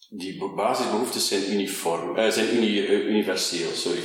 [0.09, 3.99] die basisbehoeftes zijn uniform, uh, zijn uni, uh, universeel, sorry,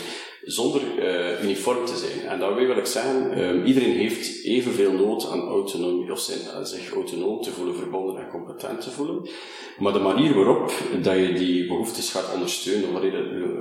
[0.47, 2.21] zonder uh, uniform te zijn.
[2.29, 6.93] En daarmee wil ik zeggen, um, iedereen heeft evenveel nood aan autonomie, of zijn, zich
[6.93, 9.29] autonoom te voelen, verbonden en competent te voelen.
[9.79, 12.93] Maar de manier waarop dat je die behoeftes gaat ondersteunen,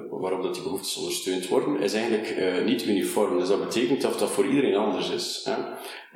[0.10, 3.39] waarop dat die behoeftes ondersteund worden, is eigenlijk niet uniform.
[3.39, 5.41] Dus dat betekent dat dat voor iedereen anders is.
[5.43, 5.54] Hè?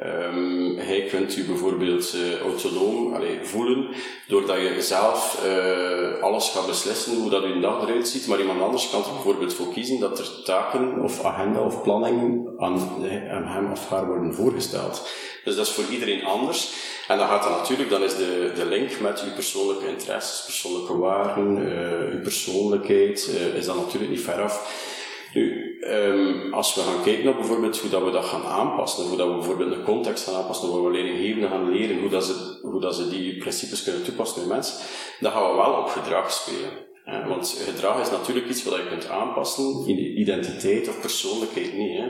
[0.06, 3.88] Um, hij kunt u bijvoorbeeld uh, autonoom voelen,
[4.28, 8.62] doordat je zelf uh, alles gaat beslissen hoe dat uw dag eruit ziet, maar iemand
[8.62, 13.04] anders kan er bijvoorbeeld voor kiezen dat er taken of agenda of planning aan,
[13.46, 15.10] hem of haar worden voorgesteld.
[15.44, 16.74] Dus dat is voor iedereen anders.
[17.08, 20.98] En dan gaat dat natuurlijk, dan is de, de link met uw persoonlijke interesses, persoonlijke
[20.98, 24.88] waarden, uh, uw persoonlijkheid, is dan natuurlijk niet ver af.
[25.34, 25.59] Nu,
[25.90, 29.28] um, als we gaan kijken naar bijvoorbeeld hoe dat we dat gaan aanpassen, hoe dat
[29.28, 32.82] we bijvoorbeeld de context gaan aanpassen, hoe we leerlinggevenden gaan leren, hoe dat ze, hoe
[32.82, 34.86] dat ze die principes kunnen toepassen op mensen,
[35.20, 36.88] dan gaan we wel op gedrag spelen.
[37.04, 37.28] Hè?
[37.28, 41.98] Want gedrag is natuurlijk iets wat je kunt aanpassen, identiteit of persoonlijkheid niet.
[41.98, 42.08] Hè?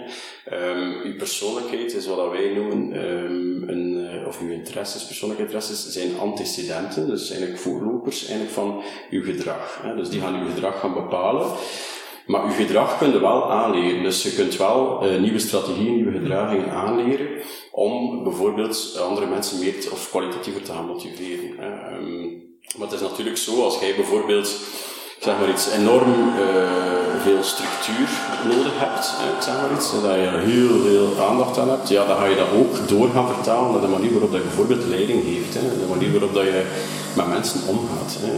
[0.72, 5.92] Um, uw persoonlijkheid is wat wij noemen, um, een, uh, of uw interesses, persoonlijke interesses,
[5.92, 9.80] zijn antecedenten, dus eigenlijk voorlopers eigenlijk van uw gedrag.
[9.82, 9.96] Hè?
[9.96, 11.52] Dus die gaan uw gedrag gaan bepalen.
[12.30, 14.04] Maar uw gedrag kun je wel aanleren.
[14.04, 17.28] Dus je kunt wel uh, nieuwe strategieën, nieuwe gedragingen aanleren
[17.72, 21.50] om bijvoorbeeld andere mensen meer of kwalitatiever te gaan motiveren.
[21.94, 22.44] Um,
[22.78, 24.58] maar het is natuurlijk zo, als jij bijvoorbeeld
[25.20, 28.10] zeg maar iets enorm uh, veel structuur
[28.48, 32.18] nodig hebt, ik zeg maar iets, dat je heel veel aandacht aan hebt, ja, dan
[32.18, 35.54] ga je dat ook door gaan vertalen naar de manier waarop je bijvoorbeeld leiding geeft,
[35.54, 36.64] hè, de manier waarop dat je
[37.16, 38.18] met mensen omgaat.
[38.20, 38.32] Hè.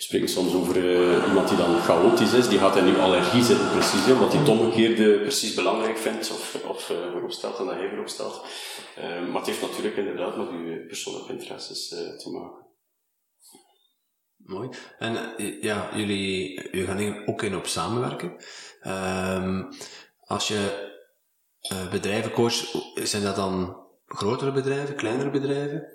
[0.00, 3.44] We spreken soms over uh, iemand die dan chaotisch is, die gaat in uw allergie
[3.44, 7.88] zitten precies, omdat hij het omgekeerde precies belangrijk vindt of, of uh, en dat hij
[7.88, 8.44] voorop stelt.
[8.96, 12.66] maar het heeft natuurlijk inderdaad met uw persoonlijke interesses te maken.
[14.36, 14.68] Mooi.
[14.98, 18.36] En ja, jullie, jullie gaan hier ook in op samenwerken.
[18.86, 19.68] Um,
[20.20, 20.90] als je
[21.72, 25.92] uh, bedrijven coacht, zijn dat dan grotere bedrijven, kleinere bedrijven?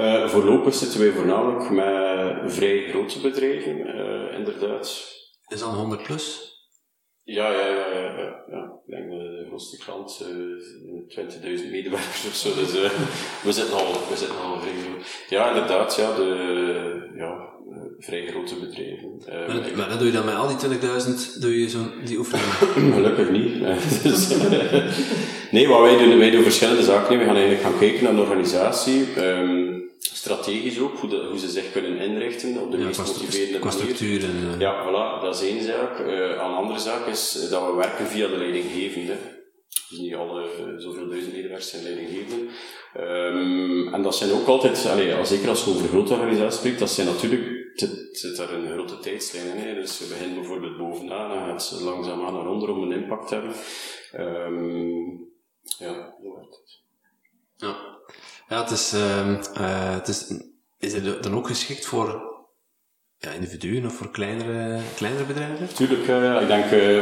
[0.00, 5.14] Uh, voorlopig zitten wij voornamelijk met vrij grote bedrijven, uh, inderdaad.
[5.46, 6.54] Is dat 100 plus?
[7.22, 8.80] Ja, ja, ja, ja, ja.
[8.86, 12.54] Ik denk de grootste klant, uh, 20.000 medewerkers of zo.
[12.54, 12.72] Dus
[13.46, 14.72] we zitten al, we zitten al vrij
[15.28, 17.54] Ja, inderdaad, ja, de, ja,
[17.98, 19.22] vrij grote bedrijven.
[19.26, 20.78] Maar, maar dan doe je dan met al die
[21.36, 22.92] 20.000, doe je zo'n, die oefeningen?
[23.02, 23.58] Gelukkig niet.
[24.02, 24.36] dus,
[25.50, 27.18] nee, wat wij doen, wij doen verschillende zaken.
[27.18, 29.24] We gaan eigenlijk gaan kijken naar een organisatie.
[29.24, 29.75] Um,
[30.14, 34.24] strategisch ook, hoe, de, hoe, ze zich kunnen inrichten op de ja, meest motiverende manier.
[34.24, 34.36] en...
[34.36, 34.60] Uh...
[34.60, 35.98] Ja, voilà, dat is één zaak.
[35.98, 39.16] Uh, een andere zaak is dat we werken via de leidinggevende.
[39.88, 42.44] Dus niet alle zoveel duizend medewerkers zijn leidinggevende.
[42.96, 46.90] Um, en dat zijn ook altijd, allee, zeker als je over grote organisaties spreekt, dat
[46.90, 49.62] zijn natuurlijk het zit daar een grote tijdslijn in.
[49.62, 49.74] Hè.
[49.74, 53.34] Dus je begint bijvoorbeeld bovenaan en gaat langzaam aan naar onder om een impact te
[53.34, 53.54] hebben.
[54.46, 55.34] Um,
[55.78, 56.82] ja, zo werkt het.
[57.56, 57.95] Ja,
[58.48, 60.40] ja het, is, um, uh, het is,
[60.78, 62.34] is het dan ook geschikt voor
[63.18, 65.74] ja, individuen of voor kleinere, kleinere bedrijven?
[65.74, 66.98] Tuurlijk, uh, ik denk, uh,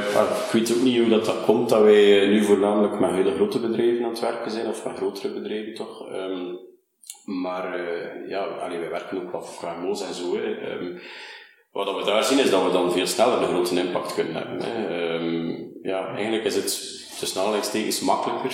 [0.47, 3.61] ik weet ook niet hoe dat, dat komt dat wij nu voornamelijk met hele grote
[3.61, 6.13] bedrijven aan het werken zijn, of met grotere bedrijven toch.
[6.13, 6.59] Um,
[7.25, 7.81] maar
[8.29, 10.37] ja, allee, wij werken ook wat voor KMO's en zo.
[10.37, 10.73] Hè.
[10.73, 11.01] Um,
[11.73, 14.63] wat we daar zien is dat we dan veel sneller een grote impact kunnen hebben.
[14.63, 14.89] Hè.
[15.83, 16.65] Ja, eigenlijk is het
[17.19, 18.53] tussen aanhalingstekens makkelijker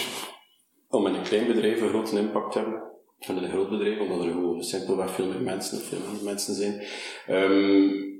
[0.90, 2.88] om in een klein bedrijf een grote impact te hebben
[3.26, 6.24] dan in een groot bedrijf, omdat er gewoon simpelweg veel meer mensen of veel meer
[6.24, 6.83] mensen zijn.
[7.29, 8.18] Um,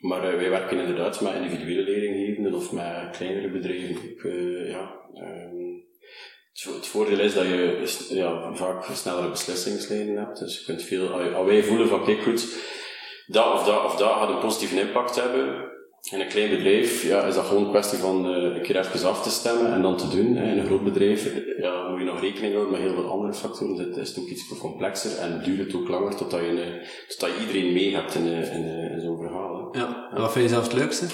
[0.00, 4.10] maar uh, wij werken inderdaad met individuele leerlinggevenden of met kleinere bedrijven.
[4.10, 5.84] Ik, uh, ja, um,
[6.52, 10.38] het voordeel is dat je ja, vaak snellere beslissingslijnen hebt.
[10.38, 12.58] Dus je kunt veel, als wij voelen van kijk goed,
[13.26, 15.74] dat of dat of dat gaat een positieve impact hebben.
[16.10, 19.08] In een klein bedrijf ja, is dat gewoon een kwestie van uh, een keer even
[19.08, 20.36] af te stemmen en dan te doen.
[20.36, 20.50] Hè.
[20.52, 23.76] In een groot bedrijf ja, moet je nog rekening houden met heel veel andere factoren.
[23.76, 27.72] Het is ook iets complexer en duurt het ook langer totdat je, totdat je iedereen
[27.72, 29.68] mee hebt in, in, in zo'n verhaal.
[29.72, 29.80] Hè.
[29.80, 31.06] Ja, en wat vind je zelf het leukste?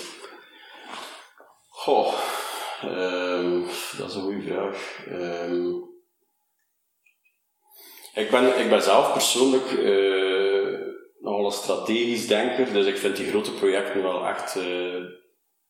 [1.68, 2.14] Goh,
[2.84, 3.64] Um,
[3.98, 5.06] dat is een goede vraag.
[5.10, 5.90] Um,
[8.14, 10.41] ik, ben, ik ben zelf persoonlijk uh,
[11.22, 15.04] nogal een strategisch denker, dus ik vind die grote projecten wel echt uh,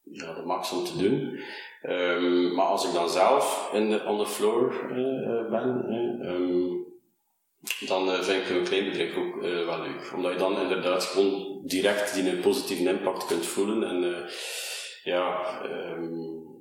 [0.02, 1.40] ja, de max om te doen.
[1.82, 5.86] Um, maar als ik dan zelf in de, on the floor uh, ben,
[7.80, 10.12] dan vind ik een klein bedrijf ook wel leuk.
[10.14, 13.84] Omdat je dan inderdaad gewoon direct die positieve impact kunt voelen.
[13.84, 14.24] En
[15.04, 15.40] ja,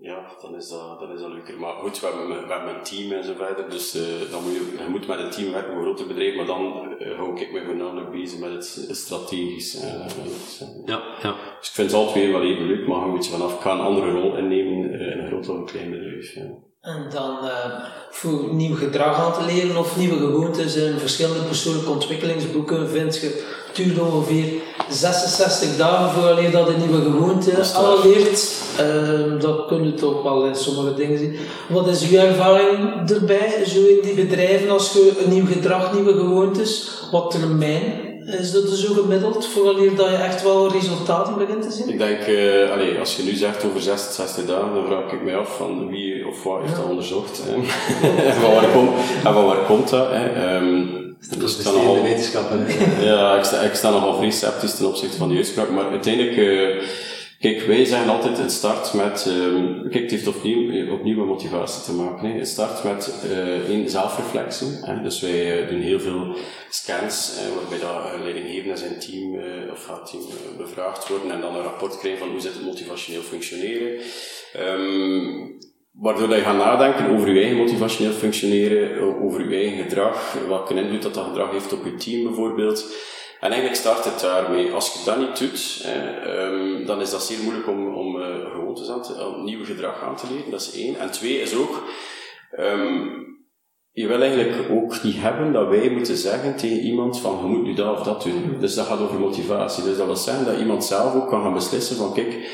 [0.02, 1.60] ja, dan is dat, dan is dat leuker.
[1.60, 4.52] Maar goed, we hebben, we hebben een team en zo verder, dus uh, dan moet
[4.52, 7.52] je, je moet met een team werken, een groter bedrijf, maar dan uh, hou ik
[7.52, 9.76] me voornamelijk bezig met het, strategisch.
[9.76, 10.06] Uh,
[10.86, 11.36] ja, ja.
[11.60, 13.54] Dus ik vind het altijd weer wel even leuk, maar een beetje vanaf.
[13.54, 16.34] Ik ga een andere rol innemen in een groot of een klein bedrijf.
[16.34, 16.42] Ja.
[16.82, 17.38] En dan
[18.10, 23.61] voor nieuw gedrag aan te leren of nieuwe gewoontes in verschillende persoonlijke ontwikkelingsboeken vind je
[23.74, 24.46] het duurt ongeveer
[24.90, 28.54] 66 dagen voor je dat een nieuwe gewoonte al leert.
[28.80, 31.36] Uh, dat kun je toch wel in sommige dingen zien.
[31.70, 36.14] Wat is uw ervaring erbij, zo in die bedrijven, als je een nieuw gedrag, nieuwe
[36.14, 41.72] gewoontes, wat termijn is dat zo gemiddeld, vooraleer dat je echt wel resultaten begint te
[41.72, 41.90] zien?
[41.90, 45.38] Ik denk, uh, allez, als je nu zegt over 66 dagen, dan vraag ik mij
[45.38, 47.42] af van wie of wat heeft dat onderzocht.
[47.56, 47.66] en,
[48.34, 48.90] van waar komt,
[49.24, 50.08] en van waar komt dat?
[50.12, 50.56] Hè?
[50.56, 51.00] Um,
[51.38, 51.98] dus ik sta nogal,
[53.02, 56.38] ja, ik sta, ik sta nogal vrij sceptisch ten opzichte van die uitspraak, maar uiteindelijk,
[56.38, 56.84] uh,
[57.42, 61.84] Kijk, wij zeggen altijd, het start met, um, kijk, het heeft opnieuw, opnieuw met motivatie
[61.84, 62.30] te maken.
[62.30, 62.38] Hè.
[62.38, 64.68] Het start met uh, één zelfreflectie.
[64.82, 65.02] Hè.
[65.02, 66.36] Dus wij uh, doen heel veel
[66.70, 69.36] scans, uh, waarbij dat leidinggevende en zijn team,
[69.72, 70.24] of haar team
[70.58, 74.00] bevraagd worden en dan een rapport krijgen van hoe zit het motivationeel functioneren.
[74.80, 75.58] Um,
[75.92, 80.74] waardoor dat je gaat nadenken over je eigen motivationeel functioneren, over je eigen gedrag, welke
[80.74, 82.94] invloed dat, dat gedrag heeft op je team bijvoorbeeld.
[83.42, 84.72] En eigenlijk start het daarmee.
[84.72, 88.90] Als je dat niet doet, eh, dan is dat zeer moeilijk om, om uh, gewoontes
[88.90, 90.52] aan te, om nieuw gedrag aan te leren.
[90.52, 91.00] Dat is één.
[91.00, 91.84] En twee is ook,
[92.60, 93.26] um,
[93.92, 97.64] je wil eigenlijk ook niet hebben dat wij moeten zeggen tegen iemand van je moet
[97.64, 98.60] nu dat of dat doen.
[98.60, 99.84] Dus dat gaat over motivatie.
[99.84, 102.50] Dus dat wil zeggen dat iemand zelf ook kan gaan beslissen van kijk,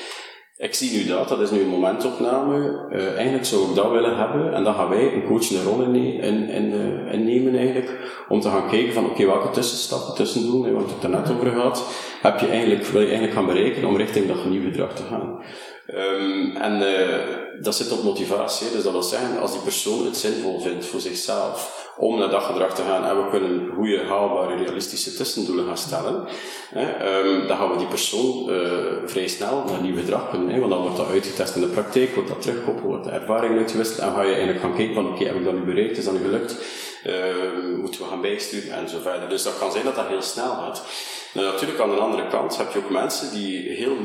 [0.57, 2.87] ik zie nu dat, dat is nu een momentopname.
[2.91, 4.53] Uh, eigenlijk zou ik dat willen hebben.
[4.53, 8.23] En dan gaan wij een coachende rol in, in, in, uh, innemen eigenlijk.
[8.29, 11.47] Om te gaan kijken van, oké, welke tussenstappen tussen doen, want het er net over
[11.47, 11.83] gehad.
[12.21, 15.39] Heb je eigenlijk, wil je eigenlijk gaan bereiken om richting dat nieuwe gedrag te gaan.
[15.95, 18.71] Um, en uh, dat zit op motivatie.
[18.71, 22.43] Dus dat wil zeggen, als die persoon het zinvol vindt voor zichzelf om naar dat
[22.43, 26.27] gedrag te gaan en we kunnen goede, haalbare, realistische tussendoelen gaan stellen,
[26.69, 28.61] hè, um, dan gaan we die persoon uh,
[29.05, 30.49] vrij snel naar nieuw gedrag kunnen.
[30.49, 33.57] Hè, want dan wordt dat uitgetest in de praktijk, wordt dat teruggekoppeld, wordt de ervaring
[33.57, 35.97] uitgewisseld en ga je eigenlijk gaan kijken van oké, okay, heb ik dat nu bereikt,
[35.97, 36.55] is dat nu gelukt,
[37.05, 37.13] uh,
[37.81, 39.29] moeten we gaan bijsturen en zo verder.
[39.29, 40.83] Dus dat kan zijn dat dat heel snel gaat.
[41.37, 43.97] Nou, natuurlijk aan de andere kant heb je ook mensen die heel,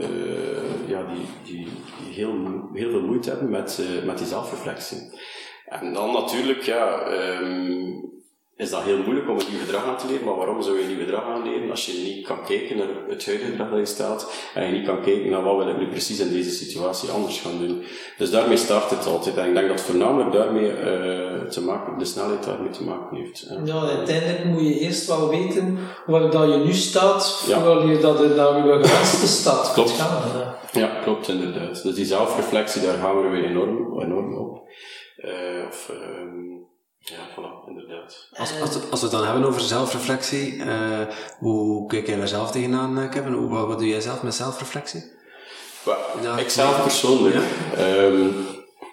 [0.00, 1.68] uh, ja, die, die,
[2.14, 2.34] heel,
[2.72, 4.98] heel veel moeite hebben met, uh, met die zelfreflectie.
[5.64, 8.17] En dan natuurlijk, ja, um,
[8.58, 10.24] is dat heel moeilijk om een nieuw gedrag aan te leren.
[10.24, 13.26] Maar waarom zou je een nieuw gedrag aanleren als je niet kan kijken naar het
[13.26, 15.88] huidige gedrag dat je stelt en je niet kan kijken naar wat wil ik nu
[15.88, 17.84] precies in deze situatie anders gaan doen.
[18.18, 19.36] Dus daarmee start het altijd.
[19.36, 23.16] En ik denk dat het voornamelijk daarmee uh, te maken, de snelheid daarmee te maken
[23.16, 23.46] heeft.
[23.64, 27.60] Ja, uiteindelijk moet je eerst wel weten waar dat je nu staat, ja.
[27.60, 29.90] voordat je dat naar je gewenste staat klopt.
[29.90, 30.56] gaan.
[30.72, 31.82] Ja, klopt inderdaad.
[31.82, 34.68] Dus die zelfreflectie, daar gaan we enorm, enorm op.
[35.24, 35.90] Uh, of,
[36.22, 36.57] um,
[37.08, 38.28] ja, voilà, inderdaad.
[38.32, 41.00] Als, als, als we het dan hebben over zelfreflectie, uh,
[41.38, 43.32] hoe kijk jij daar zelf tegenaan, eh, Kevin?
[43.32, 45.04] Hoe, wat, wat doe jij zelf met zelfreflectie?
[45.84, 47.36] Well, ik zelf persoonlijk.
[47.76, 48.02] Ja?
[48.02, 48.46] Um,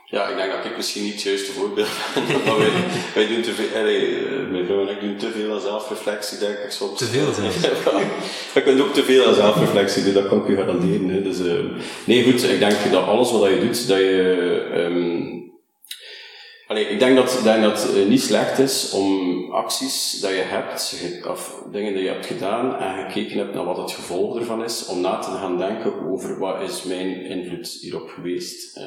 [0.06, 1.88] ja, ik denk dat ik misschien niet het juiste voorbeeld
[2.46, 2.58] ben.
[2.58, 2.70] wij,
[3.16, 6.58] wij doen te veel, allee, mijn vrouw en ik doen te veel aan zelfreflectie, denk
[6.58, 6.98] ik soms.
[6.98, 7.62] Te veel zelfs?
[7.66, 7.70] ja,
[8.54, 11.10] ik kunt ook te veel aan zelfreflectie doen, dat kan ik u garanderen.
[11.10, 11.22] Hè.
[11.22, 11.54] Dus, uh,
[12.04, 15.45] nee, goed, ik denk dat alles wat je doet, dat je um,
[16.68, 20.96] Allee, ik denk dat, denk dat het niet slecht is om acties dat je hebt,
[21.28, 24.86] of dingen die je hebt gedaan en gekeken hebt naar wat het gevolg ervan is,
[24.86, 28.78] om na te gaan denken over wat is mijn invloed hierop geweest.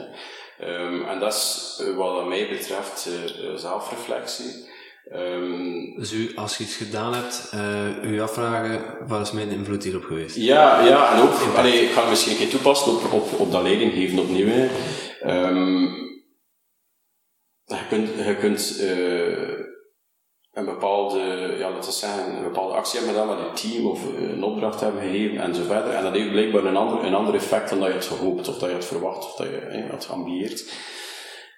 [0.61, 4.67] Um, en dat is uh, wat mij betreft uh, zelfreflectie.
[5.15, 9.85] Um, dus u, als je iets gedaan hebt, uh, u afvragen, wat is mijn invloed
[9.85, 10.37] hierop geweest?
[10.37, 13.53] Ja, ja en ook, allee, ik ga het misschien een keer toepassen op, op, op
[13.53, 14.69] dat leidinggeven opnieuw.
[15.27, 16.08] Um,
[17.69, 19.67] je kunt, je kunt uh,
[20.53, 21.19] een bepaalde,
[21.59, 24.43] ja, laten we zeggen, een bepaalde actie hebben gedaan met je team of uh, een
[24.43, 25.93] opdracht hebben gegeven en zo verder.
[25.93, 28.59] En dat heeft blijkbaar een ander, een ander effect dan dat je had gehoopt of
[28.59, 30.73] dat je had verwacht of dat je eh, had geambieerd.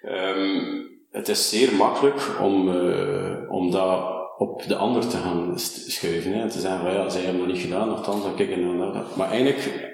[0.05, 6.33] Um, het is zeer makkelijk om, uh, om dat op de ander te gaan schuiven.
[6.33, 8.93] Hè, te zeggen van ja, zij hebben dat niet gedaan, nogthans dan kijk ik naar
[8.93, 9.15] dat.
[9.15, 9.91] Maar eigenlijk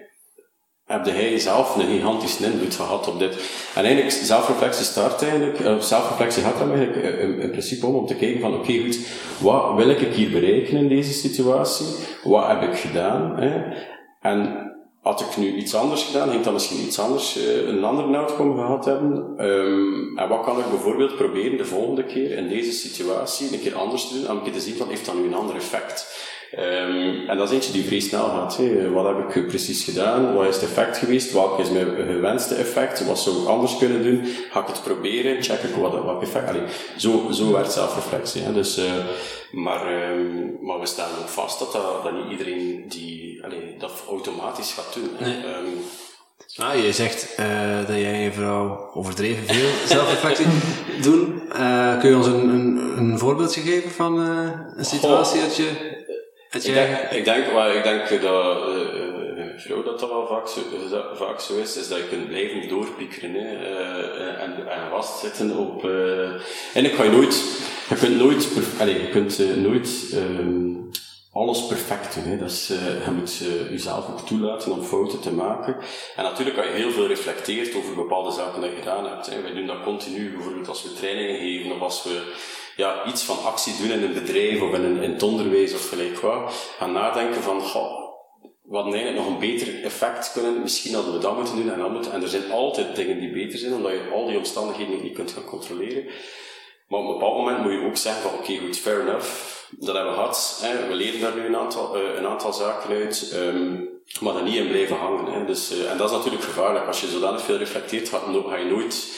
[0.87, 3.33] heb hij zelf een gigantische invloed gehad op dit.
[3.75, 7.95] En eigenlijk, zelfreflectie start eigenlijk, of zelfreflectie gaat er eigenlijk eh, in, in, principe om,
[7.95, 8.99] om te kijken van, oké, goed,
[9.39, 11.85] wat wil ik hier bereiken in deze situatie?
[12.23, 13.39] Wat heb ik gedaan?
[13.39, 13.75] Hè?
[14.21, 14.67] En
[15.01, 18.55] had ik nu iets anders gedaan, ging dat misschien iets anders, uh, een andere outcome
[18.55, 19.45] gehad hebben.
[19.45, 23.75] Um, en wat kan ik bijvoorbeeld proberen de volgende keer in deze situatie een keer
[23.75, 26.27] anders te doen, om een keer te zien van, heeft dat nu een ander effect?
[26.53, 28.59] Um, en dat is eentje die vrij snel gaat.
[28.93, 30.33] Wat heb ik precies gedaan?
[30.33, 31.33] Wat is het effect geweest?
[31.33, 33.05] Welk is mijn gewenste effect?
[33.05, 34.25] Wat zou ik anders kunnen doen?
[34.51, 35.43] Ga ik het proberen?
[35.43, 36.49] Check ik wat, welk effect?
[36.49, 36.61] Allee,
[36.97, 38.41] zo, zo werkt zelfreflectie.
[38.41, 38.53] Hè.
[38.53, 38.91] Dus, uh,
[39.51, 44.03] maar, um, maar we stellen ook vast dat, dat, dat niet iedereen die, allee, dat
[44.09, 45.09] automatisch gaat doen.
[45.19, 45.35] Nee.
[45.35, 45.79] Um,
[46.55, 50.45] Ah, je zegt uh, dat jij en je vrouw overdreven veel zelfreflectie
[51.01, 51.41] doen.
[51.51, 55.96] Uh, kun je ons een, een, een voorbeeldje geven van uh, een situatie dat je
[56.51, 59.07] ik denk, ik, denk, ik denk dat uh,
[59.57, 60.61] vrouw dat dat wel vaak zo,
[61.13, 65.83] vaak zo is, is dat je kunt blijven doorpiekeren hè, uh, en, en vastzitten op...
[65.83, 66.29] Uh,
[66.73, 67.43] en ik ga je nooit...
[67.89, 68.47] Je kunt nooit...
[68.79, 70.89] Allez, je kunt nooit um,
[71.37, 72.23] alles perfect doen.
[72.23, 72.37] Hè.
[72.37, 75.77] Dat uh, je moet uh, jezelf ook toelaten om fouten te maken.
[76.15, 79.25] En natuurlijk kan je heel veel reflecteert over bepaalde zaken die je gedaan hebt.
[79.25, 79.41] Hè.
[79.41, 82.33] Wij doen dat continu, bijvoorbeeld als we trainingen geven of als we
[82.75, 85.89] ja, iets van actie doen in een bedrijf of in, een, in het onderwijs of
[85.89, 88.05] gelijk wat, gaan nadenken van, goh,
[88.63, 91.91] we eigenlijk nog een beter effect kunnen, misschien hadden we dat moeten doen en dat
[91.91, 92.11] moeten.
[92.11, 95.31] En er zijn altijd dingen die beter zijn, omdat je al die omstandigheden niet kunt
[95.31, 96.05] gaan controleren.
[96.87, 99.56] Maar op een bepaald moment moet je ook zeggen van, oké, goed, fair enough.
[99.71, 100.59] Dat hebben we gehad.
[100.61, 100.87] Hè.
[100.87, 103.31] We leren daar nu een aantal, uh, een aantal zaken uit.
[103.35, 103.89] Um,
[104.19, 105.33] maar er niet in blijven hangen.
[105.33, 105.45] Hè.
[105.45, 106.87] Dus, uh, en dat is natuurlijk gevaarlijk.
[106.87, 109.15] Als je zodanig veel reflecteert, ga, je nooit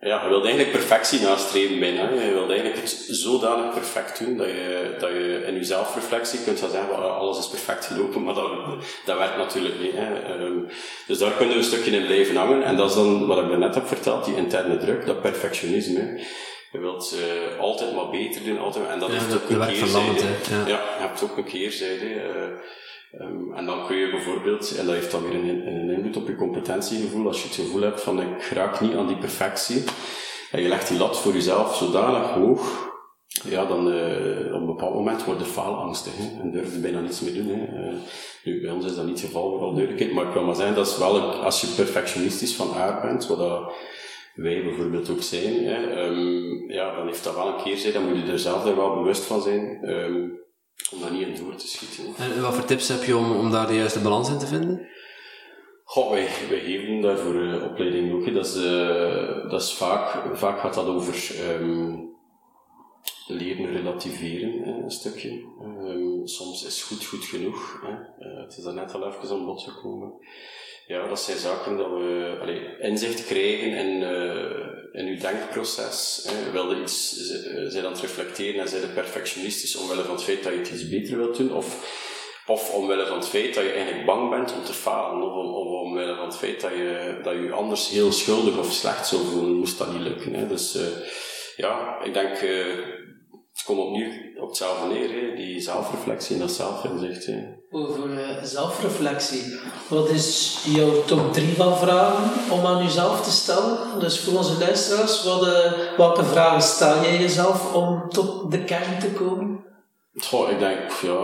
[0.00, 2.10] ja, je wilt eigenlijk perfectie nastreven bijna.
[2.10, 6.58] Je wilt eigenlijk het zodanig perfect doen dat je, dat je in je zelfreflectie kunt
[6.58, 8.50] zeggen, oh, alles is perfect gelopen, maar dat,
[9.04, 9.92] dat werkt natuurlijk niet.
[9.94, 10.34] Hè.
[10.40, 10.68] Um,
[11.06, 12.62] dus daar kunnen we een stukje in blijven hangen.
[12.62, 16.20] En dat is dan wat ik net heb verteld, die interne druk, dat perfectionisme.
[16.72, 20.26] Je wilt uh, altijd maar beter doen, altijd, en dat ja, heeft ook een keerzijde.
[20.50, 20.66] Ja.
[20.66, 22.14] ja, je hebt ook een keerzijde.
[22.14, 22.58] Uh,
[23.20, 26.26] Um, en dan kun je bijvoorbeeld, en dat heeft dan weer een, een invloed op
[26.26, 29.84] je competentiegevoel, als je het gevoel hebt van ik raak niet aan die perfectie,
[30.50, 32.90] en je legt die lat voor jezelf zodanig hoog,
[33.26, 37.00] ja, dan uh, op een bepaald moment word je faalangstig hè, en durf je bijna
[37.00, 37.48] niets meer doen.
[37.48, 37.88] Hè.
[37.88, 37.94] Uh,
[38.44, 40.74] nu, bij ons is dat niet het geval, vooral duidelijkheid, maar ik wil maar zeggen,
[40.74, 43.72] dat is wel, als je perfectionistisch van aard bent, wat dat
[44.42, 48.26] wij bijvoorbeeld ook zijn, hè, um, ja, dan heeft dat wel een keerzijde, dan moet
[48.26, 49.90] je er zelf er wel bewust van zijn.
[49.90, 50.38] Um,
[50.92, 52.14] om daar niet in door te schieten.
[52.16, 54.88] En wat voor tips heb je om, om daar de juiste balans in te vinden?
[55.84, 58.34] Goh, wij, wij geven daarvoor uh, opleiding ook.
[58.34, 61.30] Dat is, uh, dat is vaak, vaak gaat dat over
[61.60, 62.08] um,
[63.26, 65.48] leren relativeren, hè, een stukje.
[66.24, 67.82] Soms is goed goed genoeg.
[67.82, 67.92] Hè.
[67.92, 70.12] Uh, het is daar net al even aan bod gekomen.
[70.90, 74.02] Ja, dat zijn zaken dat we inzicht krijgen in,
[74.92, 76.26] in uw denkproces.
[76.28, 76.50] Hè.
[76.50, 77.16] Wilde iets,
[77.66, 81.16] zij dan reflecteren en zijn perfectionistisch omwille van het feit dat je het iets beter
[81.16, 81.66] wilt doen, of,
[82.46, 85.54] of omwille van het feit dat je eigenlijk bang bent om te falen, of, om,
[85.54, 89.22] of omwille van het feit dat je, dat je anders heel schuldig of slecht zou
[89.24, 90.34] voelen, moest dat niet lukken.
[90.34, 90.46] Hè.
[90.46, 90.82] Dus uh,
[91.56, 92.76] ja, ik denk, uh,
[93.52, 95.36] het komt opnieuw op hetzelfde neer, hè.
[95.36, 97.26] die zelfreflectie en dat zelfinzicht.
[97.26, 97.59] Hè.
[97.72, 99.58] Over uh, zelfreflectie.
[99.88, 104.00] Wat is jouw top 3 van vragen om aan jezelf te stellen?
[104.00, 108.98] Dus voor onze luisteraars, wat, uh, welke vragen stel jij jezelf om tot de kern
[108.98, 109.64] te komen?
[110.14, 111.22] Goh, ik denk, ja,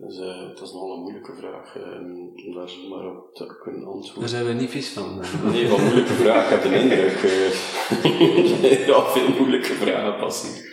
[0.00, 3.58] dat is, uh, dat is nogal een moeilijke vraag um, om daar zomaar op te
[3.62, 4.20] kunnen antwoorden.
[4.20, 5.24] Daar zijn we niet vies van.
[5.44, 7.22] Nee, van moeilijke vragen, ik heb de indruk.
[7.22, 10.64] Uh, ja, veel moeilijke vragen passen.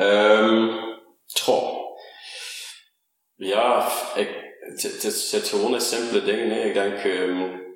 [0.00, 0.70] Um,
[1.26, 1.76] goh.
[3.34, 6.50] Ja, ik, het, het, gewoon simpele dingen.
[6.50, 6.60] Hè.
[6.60, 7.66] Ik denk, um,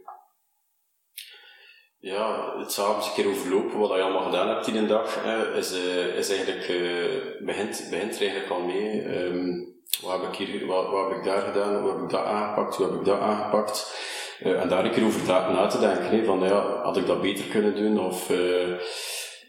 [1.99, 5.57] ja, het s'avonds een keer overlopen, wat je allemaal gedaan hebt in een dag, hè,
[5.57, 9.05] is, uh, is eigenlijk, uh, begint, begint er eigenlijk al mee.
[9.25, 9.71] Um,
[10.03, 12.77] wat heb ik hier, wat, wat heb ik daar gedaan, hoe heb ik dat aangepakt,
[12.77, 13.95] hoe heb ik dat aangepakt.
[14.43, 17.45] Uh, en daar een keer over na te denken, van ja, had ik dat beter
[17.45, 18.31] kunnen doen, of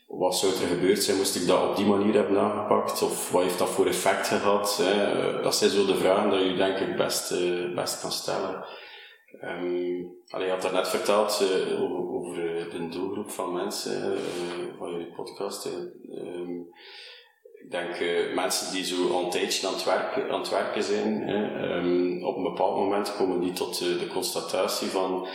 [0.08, 3.02] wat zou er gebeurd zijn, moest ik dat op die manier hebben aangepakt?
[3.02, 4.78] Of wat heeft dat voor effect gehad?
[4.82, 5.42] Hè?
[5.42, 8.66] Dat zijn zo de vragen die je denk ik best, uh, best kan stellen.
[9.42, 12.36] Um, allee, je had daarnet verteld uh, over, over
[12.70, 14.20] de doelgroep van mensen uh,
[14.78, 15.66] van jullie podcast.
[15.66, 16.68] Um,
[17.64, 17.96] ik denk
[18.36, 22.44] mensen die zo al een aan het werken, aan het werken zijn, um, op een
[22.44, 25.28] bepaald moment komen die tot de constatatie van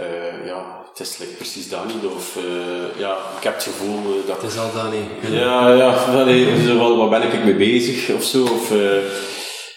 [0.00, 2.04] uh, ja, het is like, precies dat niet.
[2.04, 4.42] Of uh, ja, ik heb het gevoel uh, dat.
[4.42, 5.32] Het is al dat niet.
[5.32, 8.42] Ja, ja, allee, zo, wat, wat ben ik mee bezig of zo.
[8.42, 8.70] Of,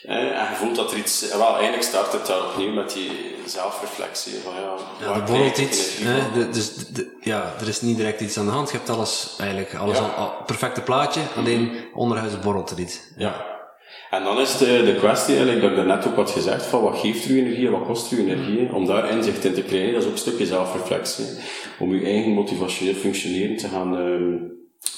[0.04, 1.28] en je voelt dat er iets.
[1.32, 4.34] Wel, eigenlijk start het daar opnieuw met die zelfreflectie.
[4.44, 4.76] Van, ja,
[5.08, 5.98] ja, er borrelt iets.
[6.00, 6.50] Hè?
[6.50, 8.72] Dus de, ja, er is niet direct iets aan de hand.
[8.72, 10.04] Je hebt alles eigenlijk, alles ja.
[10.04, 11.22] al, perfecte plaatje.
[11.38, 13.00] Alleen onderhuis borrelt er iets.
[13.18, 13.46] Ja.
[14.14, 16.98] En dan is de, de kwestie eigenlijk, dat ik daarnet ook had gezegd, van wat
[17.00, 20.08] geeft u energie, wat kost u energie, om daar inzicht in te krijgen, dat is
[20.08, 21.26] ook een stukje zelfreflectie.
[21.80, 24.42] Om uw eigen motivationeel functioneren te gaan, uh,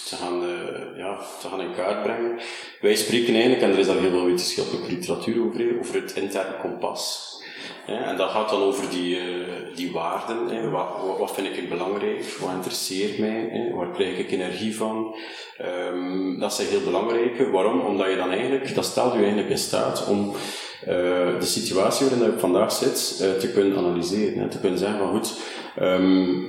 [0.09, 2.39] te gaan, uh, ja, te gaan in kaart brengen.
[2.81, 6.55] Wij spreken eigenlijk, en er is daar heel veel wetenschappelijke literatuur over, over het interne
[6.61, 7.33] kompas.
[7.87, 9.23] En dat gaat dan over die, uh,
[9.75, 10.71] die waarden.
[10.71, 10.87] Wat,
[11.19, 12.35] wat vind ik belangrijk?
[12.39, 13.71] Wat interesseert mij?
[13.75, 15.15] Waar krijg ik energie van?
[15.91, 17.49] Um, dat zijn heel belangrijke.
[17.49, 17.79] Waarom?
[17.79, 20.31] Omdat je dan eigenlijk, dat stelt je eigenlijk in staat om
[20.87, 20.93] uh,
[21.39, 24.49] de situatie waarin je vandaag zit uh, te kunnen analyseren.
[24.49, 25.37] Te kunnen zeggen van goed,
[25.81, 26.43] um,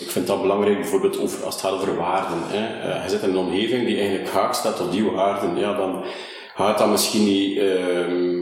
[0.00, 2.38] ik vind dat belangrijk bijvoorbeeld over, als het gaat over waarden.
[2.42, 3.02] Hè.
[3.02, 5.56] Je zit in een omgeving die eigenlijk haak staat op die waarden.
[5.56, 6.04] Ja, dan
[6.54, 7.58] gaat dat misschien niet...
[7.58, 8.33] Um,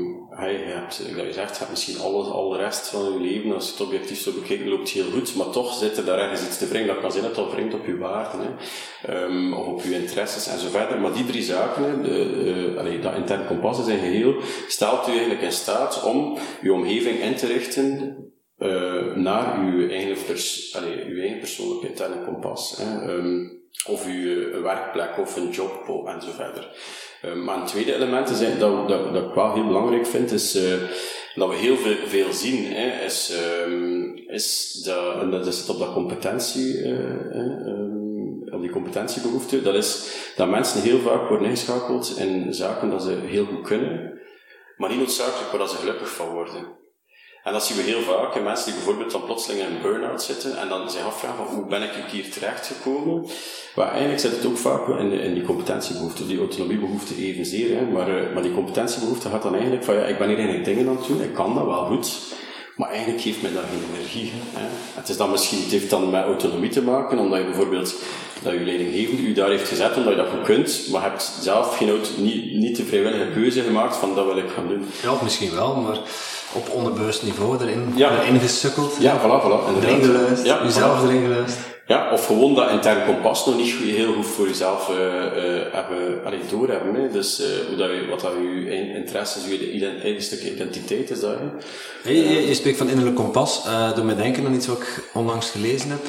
[0.43, 3.20] Hey, je hebt, dat je zegt, je hebt misschien alles, al de rest van je
[3.20, 6.18] leven, als je het objectief zo bekijkt, loopt heel goed, maar toch zit er daar
[6.18, 6.86] ergens iets te wringen.
[6.86, 8.40] Dat kan zijn dat wringt op je waarden,
[9.01, 11.01] hè, um, of op je interesses en zo verder.
[11.01, 14.34] Maar die drie zaken, hè, de, uh, dat interne kompas in geheel,
[14.68, 18.16] stelt u eigenlijk in staat om je omgeving in te richten
[18.59, 22.76] uh, naar uw eigen, pers allee, uw eigen persoonlijke interne kompas.
[22.78, 23.14] Hè.
[23.14, 26.68] Um, of uw werkplek, of een job, en zo verder.
[27.23, 30.75] Een tweede element is, dat, dat, dat ik wel heel belangrijk vind, is uh,
[31.35, 35.79] dat we heel veel, veel zien, hè, is, um, is dat, en dat zit op
[35.79, 42.16] dat competentie, uh, um, op die competentiebehoefte, dat is dat mensen heel vaak worden ingeschakeld
[42.18, 44.20] in zaken dat ze heel goed kunnen,
[44.77, 46.81] maar niet noodzakelijk waar ze gelukkig van worden.
[47.43, 50.59] En dat zien we heel vaak, mensen die bijvoorbeeld dan plotseling in een burn-out zitten
[50.59, 53.26] en dan zich afvragen van hoe ben ik hier terechtgekomen.
[53.74, 57.76] Maar eigenlijk zit het ook vaak in, in die competentiebehoefte, die autonomiebehoefte evenzeer.
[57.76, 57.84] Hè.
[57.84, 60.88] Maar, uh, maar die competentiebehoefte gaat dan eigenlijk van ja, ik ben hier eigenlijk dingen
[60.88, 62.18] aan het doen, ik kan dat wel goed.
[62.76, 64.32] Maar eigenlijk geeft mij dat geen energie.
[64.34, 64.66] Hè.
[64.95, 67.95] Het, is dan misschien, heeft dan met autonomie te maken, omdat je bijvoorbeeld
[68.43, 71.76] dat je leidinggevende u daar heeft gezet omdat je dat goed kunt, maar hebt zelf
[71.76, 74.86] geen niet, niet de vrijwillige keuze gemaakt van dat wil ik gaan doen.
[75.03, 75.99] Ja, misschien wel, maar
[76.55, 78.20] op onderbewust niveau erin, ja.
[78.20, 78.96] erin gesukkeld.
[79.00, 79.82] Ja, voilà, voilà.
[79.82, 81.09] Erin geluisterd, ja, jezelf voilà.
[81.09, 81.70] erin geluisterd.
[81.86, 86.24] Ja, of gewoon dat interne kompas nog niet heel goed voor jezelf uh, uh, hebben,
[86.24, 86.94] allee, doorhebben.
[86.94, 87.11] Hè.
[87.11, 91.34] Dus uh, hoe dat je, wat dat je interesses, je eigen stuk identiteit is dat.
[92.03, 92.11] Hè.
[92.11, 93.62] je, je, spreekt van innerlijk kompas.
[93.66, 96.07] Uh, doe mij denken aan iets wat ik onlangs gelezen heb.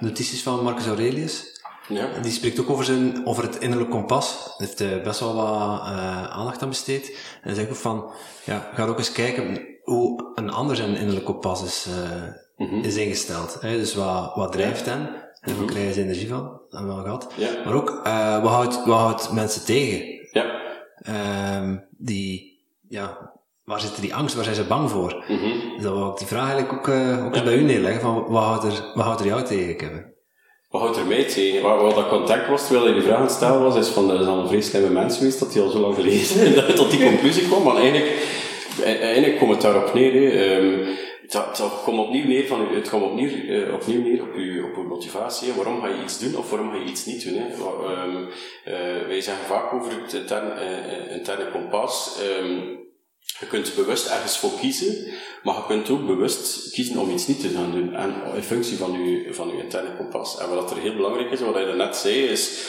[0.00, 1.51] notities van Marcus Aurelius.
[1.92, 2.08] Ja.
[2.22, 4.54] Die spreekt ook over, zijn, over het innerlijk kompas.
[4.56, 5.80] Hij heeft best wel wat
[6.30, 7.18] aandacht aan besteed.
[7.42, 8.10] En zegt ook van,
[8.44, 11.86] ja, ga ook eens kijken hoe een ander zijn innerlijk kompas is
[12.56, 12.82] mm-hmm.
[12.82, 13.58] is ingesteld.
[13.60, 13.76] Hè?
[13.76, 15.00] Dus wat, wat drijft hen?
[15.00, 15.66] En waar mm-hmm.
[15.66, 16.60] krijgen ze energie van?
[16.70, 17.32] En wel gehad.
[17.36, 17.50] Ja.
[17.64, 20.28] Maar ook, uh, wat, houdt, wat houdt mensen tegen?
[20.32, 20.60] Ja.
[21.08, 23.32] Uh, die, ja,
[23.64, 24.34] waar zit die angst?
[24.34, 25.24] Waar zijn ze bang voor?
[25.28, 25.72] Mm-hmm.
[25.74, 28.00] Dus dat wil ik die vraag eigenlijk ook, uh, ook eens bij u neerleggen.
[28.00, 30.11] Van, wat, houdt er, wat houdt er jou tegen, Kevin?
[30.72, 31.62] Wat houdt er mij tegen?
[31.62, 34.08] Wat, wat dat contact was terwijl hij die vraag aan het stellen was, is van,
[34.08, 36.90] dat is al een vrij slimme mens geweest dat hij al zo lang gelezen tot
[36.90, 37.62] die conclusie kwam.
[37.62, 38.12] Maar eigenlijk,
[38.84, 40.12] eigenlijk komt het daarop neer.
[40.12, 40.56] Hè.
[40.56, 40.86] Um,
[41.28, 44.76] dat, dat komt opnieuw neer, van, het komt opnieuw, uh, opnieuw neer op je, op
[44.76, 45.52] uw motivatie.
[45.52, 47.34] Waarom ga je iets doen of waarom ga je iets niet doen?
[47.38, 47.46] Hè?
[48.04, 48.28] Um,
[48.68, 52.18] uh, wij zeggen vaak over het interne, uh, interne kompas.
[52.40, 52.81] Um,
[53.24, 55.06] je kunt bewust ergens voor kiezen,
[55.42, 57.94] maar je kunt ook bewust kiezen om iets niet te gaan doen.
[57.94, 60.38] En in functie van je, van je interne kompas.
[60.38, 62.66] En wat er heel belangrijk is, wat je net zei, is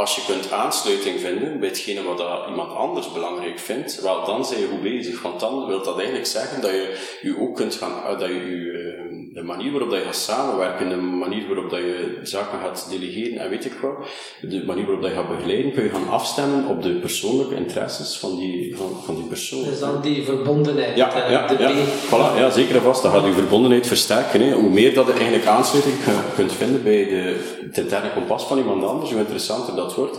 [0.00, 4.44] als je kunt aansluiting vinden bij hetgene wat dat iemand anders belangrijk vindt, wel dan
[4.44, 5.22] zijn je goed bezig.
[5.22, 8.34] Want dan wil dat eigenlijk zeggen dat je je ook kunt gaan, eh, dat je,
[8.34, 12.58] je eh, de manier waarop dat je gaat samenwerken, de manier waarop dat je zaken
[12.58, 13.94] gaat delegeren en weet ik wat,
[14.40, 18.18] de manier waarop dat je gaat begeleiden, kun je gaan afstemmen op de persoonlijke interesses
[18.18, 19.64] van die, van, van die persoon.
[19.64, 20.96] Dus dan die verbondenheid.
[20.96, 21.72] Ja, ja, de ja,
[22.06, 23.02] voilà, ja zeker en vast.
[23.02, 24.40] Dat gaat je verbondenheid versterken.
[24.40, 24.52] Hè.
[24.52, 25.96] Hoe meer dat je eigenlijk aansluiting
[26.34, 27.36] kunt vinden bij de,
[27.66, 30.18] het interne kompas van iemand anders, hoe interessanter dat wordt.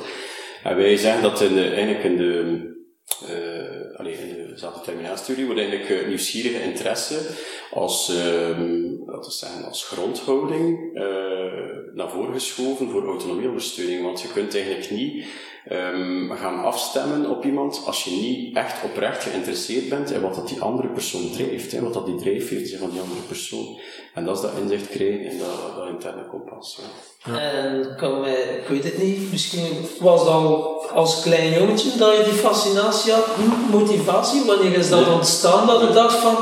[0.64, 2.70] En wij zeggen dat in de, eigenlijk in de,
[3.30, 7.20] uh, allee, in dezelfde terminaalstudie wordt eigenlijk uh, nieuwsgierige interesse
[7.72, 8.18] als, uh,
[9.06, 11.04] laten we zeggen, als grondhouding uh,
[11.94, 14.04] naar voren geschoven voor autonomieondersteuning.
[14.04, 15.26] Want je kunt eigenlijk niet
[15.72, 20.48] um, gaan afstemmen op iemand als je niet echt oprecht geïnteresseerd bent in wat dat
[20.48, 23.80] die andere persoon drijft, hè, wat dat die drijfveer van die andere persoon.
[24.14, 26.80] En dat is dat inzicht krijgen in dat, dat interne kompas.
[27.26, 27.40] Ja.
[27.40, 32.18] En kan mij, ik weet het niet, misschien was dat al als klein jongetje dat
[32.18, 33.28] je die fascinatie had,
[33.72, 36.36] motivatie, wanneer is dat ontstaan dat je dacht van,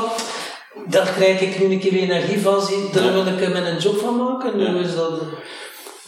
[0.90, 2.60] daar krijg ik nu een keer energie van,
[2.92, 5.22] daar wil ik mijn job van maken, nu is dat...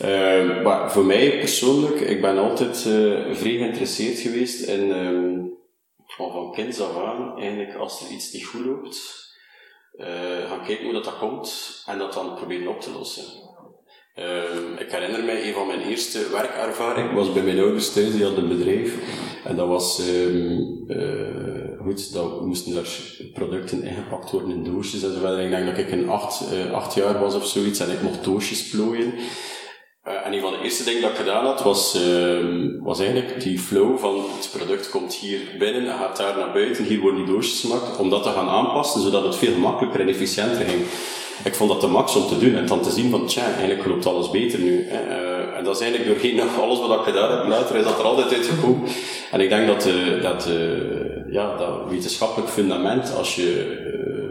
[0.05, 5.53] Uh, maar voor mij persoonlijk, ik ben altijd uh, vrij geïnteresseerd geweest in, um,
[6.07, 9.31] van kinds af aan, eigenlijk als er iets niet goed loopt,
[9.97, 10.07] uh,
[10.49, 13.25] gaan kijken hoe dat, dat komt en dat dan proberen op te lossen.
[14.17, 18.25] Uh, ik herinner mij, een van mijn eerste werkervaringen was bij mijn ouders thuis, die
[18.25, 18.95] hadden een bedrijf.
[19.45, 22.89] En dat was, um, uh, goed, dat moesten daar
[23.33, 25.41] producten ingepakt worden in doosjes en zo verder.
[25.41, 28.25] Ik denk dat ik een acht, uh, acht jaar was of zoiets en ik mocht
[28.25, 29.15] doosjes plooien.
[30.09, 33.41] Uh, en een van de eerste dingen dat ik gedaan had, was, uh, was eigenlijk
[33.41, 36.85] die flow van het product komt hier binnen en gaat daar naar buiten.
[36.85, 40.09] Hier worden die doosjes gemaakt, om dat te gaan aanpassen, zodat het veel makkelijker en
[40.09, 40.83] efficiënter ging.
[41.45, 43.87] Ik vond dat de max om te doen en dan te zien van, tja, eigenlijk
[43.87, 44.87] loopt alles beter nu.
[44.87, 48.05] Uh, en dat is eigenlijk doorheen alles wat ik gedaan heb, later is dat er
[48.05, 48.89] altijd uitgekomen.
[49.31, 49.89] En ik denk dat,
[50.23, 50.49] dat,
[51.33, 53.51] ja, dat wetenschappelijk fundament, als je,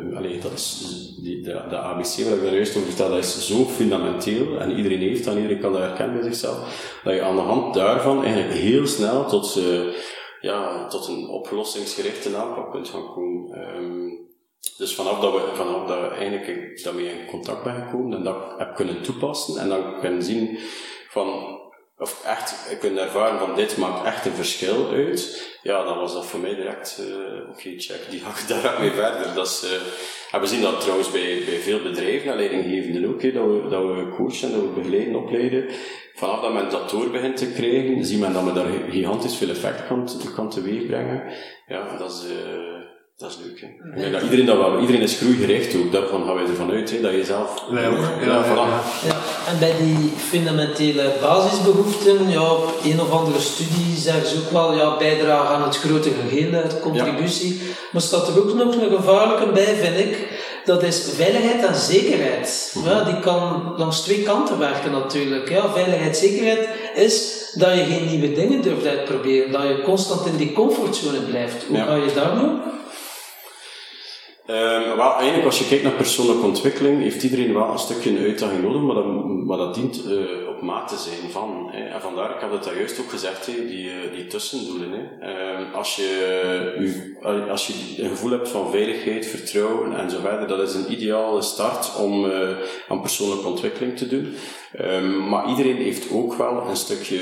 [0.09, 0.85] uh, allee, dat is
[1.21, 4.71] die, de, de ABC waar ik daar juist over vertelde, dat is zo fundamenteel en
[4.71, 6.57] iedereen heeft dat, iedereen kan dat herkennen bij zichzelf,
[7.03, 9.93] dat je aan de hand daarvan eigenlijk heel snel tot, uh,
[10.41, 13.59] ja, tot een oplossingsgerichte aanpak kunt gaan komen.
[13.75, 14.29] Um,
[14.77, 18.37] dus vanaf dat we, vanaf dat we eigenlijk daarmee in contact ben gekomen en dat
[18.57, 20.57] heb kunnen toepassen en dan kunnen zien
[21.09, 21.59] van,
[22.01, 26.25] of echt kunnen ervaren van dit maakt echt een verschil uit, ja, dan was dat
[26.25, 29.33] voor mij direct, uh, oké, check, die ga ik daar mee verder.
[29.35, 29.71] Dat is, uh,
[30.31, 33.81] en we zien dat trouwens bij, bij veel bedrijven en leidinggevenden ook, dat, we, dat
[33.81, 35.65] we coachen, dat we begeleiden, opleiden.
[36.13, 39.49] Vanaf dat men dat door begint te krijgen, zien men dat men daar gigantisch veel
[39.49, 41.23] effect kan, kan teweeg brengen.
[41.67, 42.80] Ja, dat is, uh,
[43.21, 43.59] dat is leuk.
[43.61, 44.11] Hè.
[44.11, 47.11] Dat iedereen dat wel, iedereen is groeigericht ook, daarvan gaan wij ervan uit, hè, dat
[47.11, 47.63] je zelf...
[47.69, 47.97] Wij ook.
[47.97, 48.67] Ja, Ja, voilà.
[48.69, 48.81] ja.
[49.07, 49.17] Ja,
[49.51, 54.73] en bij die fundamentele basisbehoeften, ja, op een of andere studie zeggen ze ook wel,
[54.73, 57.61] ja, bijdrage aan het grote geheel, hè, contributie.
[57.91, 60.39] Maar staat er ook nog een gevaarlijke bij, vind ik.
[60.65, 62.75] Dat is veiligheid en zekerheid.
[62.85, 65.49] Ja, die kan langs twee kanten werken natuurlijk.
[65.49, 69.51] Ja, veiligheid, zekerheid is dat je geen nieuwe dingen durft uitproberen.
[69.51, 71.63] Dat je constant in die comfortzone blijft.
[71.67, 71.85] Hoe Ja.
[71.85, 72.47] ga je daar nu?
[74.51, 78.23] Ehm, wel, eigenlijk als je kijkt naar persoonlijke ontwikkeling, heeft iedereen wel een stukje een
[78.23, 79.05] uitdaging nodig, maar dat,
[79.45, 81.67] maar dat dient eh, op maat te zijn van.
[81.71, 81.83] Hè.
[81.83, 84.91] En vandaar, ik heb het daar juist ook gezegd, hè, die, eh, die tussendoelen.
[84.91, 85.27] Hè.
[85.27, 87.17] Ehm, als, je, u-
[87.49, 91.41] als je een gevoel hebt van veiligheid, vertrouwen en zo verder, dat is een ideale
[91.41, 92.49] start om eh,
[92.87, 94.33] aan persoonlijke ontwikkeling te doen.
[94.73, 97.19] Ehm, maar iedereen heeft ook wel een stukje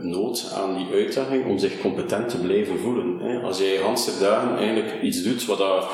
[0.00, 3.18] nood aan die uitdaging om zich competent te blijven voelen.
[3.20, 3.40] Hè.
[3.40, 5.84] Als jij ganse dagen eigenlijk iets doet wat dat,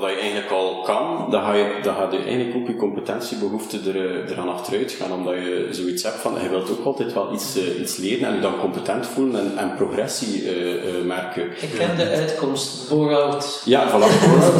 [0.00, 3.78] wat je eigenlijk al kan, dan ga je, dan ga je eigenlijk ook je competentiebehoefte
[3.86, 7.32] er, eh, eraan achteruit gaan, omdat je zoiets hebt van, je wilt ook altijd wel
[7.32, 11.42] iets, eh, iets leren en je dan competent voelen en, en progressie eh, merken.
[11.42, 13.62] Ik ken de uitkomst, bore-out.
[13.64, 14.08] Ja, voilà.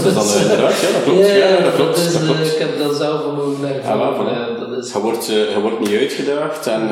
[0.03, 1.29] Dus dan ja, dat klopt.
[1.29, 1.97] Ja, dat klopt.
[1.97, 2.53] is, dat klopt.
[2.53, 4.25] ik heb dat zelf al ervaren.
[4.25, 4.61] Ja, voilà.
[4.61, 6.89] dat is Je wordt, je wordt niet uitgedaagd en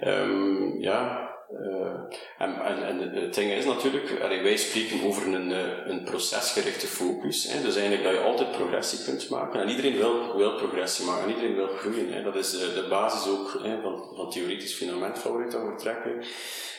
[0.00, 1.30] ehm, ja.
[1.60, 7.52] Eh, en, en, het ding is natuurlijk, wij spreken over een, eh, een procesgerichte focus.
[7.52, 9.60] Hè, dus eigenlijk dat je altijd progressie kunt maken.
[9.60, 12.12] En iedereen wil, wil progressie maken en iedereen wil groeien.
[12.12, 12.22] Hè.
[12.22, 16.24] Dat is eh, de basis ook hè, van, van theoretisch fundament waaruit we trekken.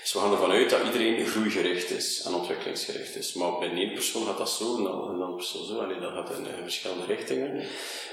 [0.03, 3.33] Dus we gaan ervan uit dat iedereen groeigericht is en ontwikkelingsgericht is.
[3.33, 5.77] Maar bij één persoon gaat dat zo en dan een andere persoon zo.
[5.77, 7.51] Allee, dat gaat in, eh, verschillende richtingen.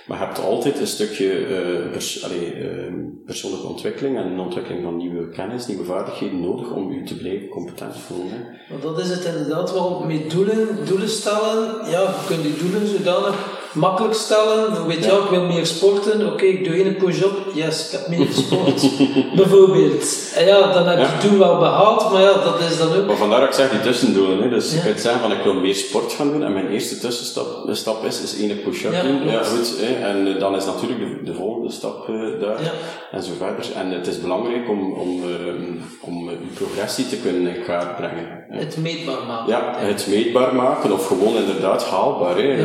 [0.06, 2.94] Maar je hebt altijd een stukje eh, eh,
[3.26, 7.96] persoonlijke ontwikkeling en ontwikkeling van nieuwe kennis, nieuwe vaardigheden nodig om je te blijven competent
[7.96, 8.58] voelen.
[8.70, 11.90] Maar dat is het inderdaad wel met doelen, doelen stellen.
[11.90, 14.66] Ja, je kunt die doelen zodanig makkelijk stellen.
[14.68, 16.26] Bijvoorbeeld, ja, ik wil meer sporten.
[16.32, 17.32] Oké, ik doe één push-up.
[17.54, 18.82] Yes, ik heb meer gesport.
[19.36, 20.32] Bijvoorbeeld.
[20.36, 23.06] En ja, dan heb je het doel wel behaald, maar ja, dat is dan ook...
[23.06, 24.42] Maar vandaar dat ik zeg die tussendoelen.
[24.42, 24.48] Hè.
[24.48, 24.82] Dus je Ja.
[24.82, 28.04] kunt zeggen van ik wil meer sport gaan doen en mijn eerste tussenstap de stap
[28.04, 29.28] is, is één push-up doen.
[29.28, 30.06] Ja, goed, hè.
[30.06, 32.72] En eh, dan is natuurlijk de, de volgende stap eh, daar.
[33.10, 33.66] En zo verder.
[33.74, 35.52] En het is belangrijk om, om, eh,
[36.00, 38.44] om eh, je progressie te kunnen in kaart brengen.
[38.48, 38.58] hè.
[38.58, 39.48] Het meetbaar maken.
[39.52, 42.36] Ja, het meetbaar maken of gewoon inderdaad haalbaar.
[42.36, 42.64] Eh,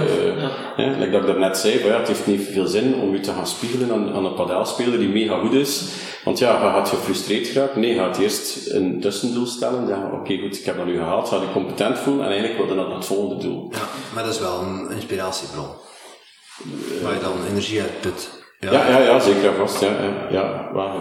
[0.76, 3.20] hè, like dat ik daarnet zei, van, ja, het heeft niet veel zin om je
[3.20, 5.84] te gaan spiegelen aan, aan een padelspeler die mega goed is.
[6.24, 7.82] Want ja, je gaat gefrustreerd geraken.
[7.82, 9.88] Nee, je gaat eerst een tussendoel stellen.
[9.88, 12.70] Zeggen, oké goed, ik heb dat nu gehaald, ga je competent voelen en eigenlijk wil
[12.76, 13.68] je naar het volgende doel.
[13.72, 13.78] Ja,
[14.14, 15.68] maar dat is wel een inspiratiebron.
[17.04, 18.44] Waar je dan energie uit put.
[18.60, 19.82] Ja, ja, ja, zeker en vast.
[19.82, 20.70] Ja, ja, ja.
[20.74, 20.94] Maar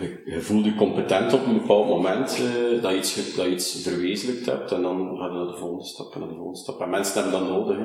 [0.00, 3.50] je, je- voelt je competent op een bepaald moment eh, dat, je iets, dat je
[3.50, 6.58] iets verwezenlijkt hebt en dan ga je naar de volgende stap en naar de volgende
[6.58, 6.80] stap.
[6.80, 7.76] En mensen hebben dat nodig.
[7.76, 7.84] Hè.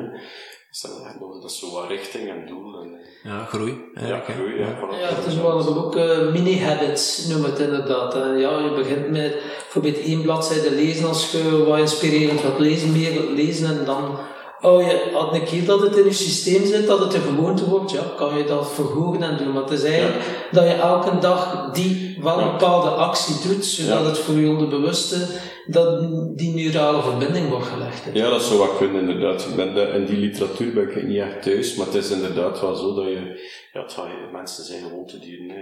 [0.82, 2.82] Dat, dat is zo wat richting en doel.
[2.82, 3.74] En, Ja, groei.
[3.96, 4.60] ja, groei.
[4.60, 4.68] Ja.
[5.00, 8.14] Ja, het is wel ook eh, mini-habits, noem het inderdaad.
[8.14, 13.22] Ja, je begint met bijvoorbeeld één bladzijde lezen als je wat inspirerend wat lezen, meer
[13.36, 14.18] lezen en dan
[14.62, 17.70] oh je, had een keer dat het in je systeem zit, dat het een gewoonte
[17.70, 19.52] wordt, ja, kan je dat verhogen en doen.
[19.54, 24.00] Maar het is eigenlijk dat je elke dag die wel een bepaalde actie doet, zodat
[24.00, 24.06] Ja.
[24.06, 25.28] het voor je onderbewuste,
[25.68, 26.00] dat
[26.38, 28.06] die neurale verbinding wordt gelegd.
[28.06, 28.12] hè.
[28.14, 29.46] Ja, dat zou wat kunnen, inderdaad.
[29.50, 32.62] Ik ben de- in die literatuur ben ik niet echt thuis, maar het is inderdaad
[32.62, 33.50] wel zo dat je...
[33.74, 35.50] Ja, het gaat, mensen zijn gewoon te dieren.
[35.50, 35.56] hè.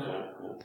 [0.00, 0.06] Ja,
[0.42, 0.56] ja.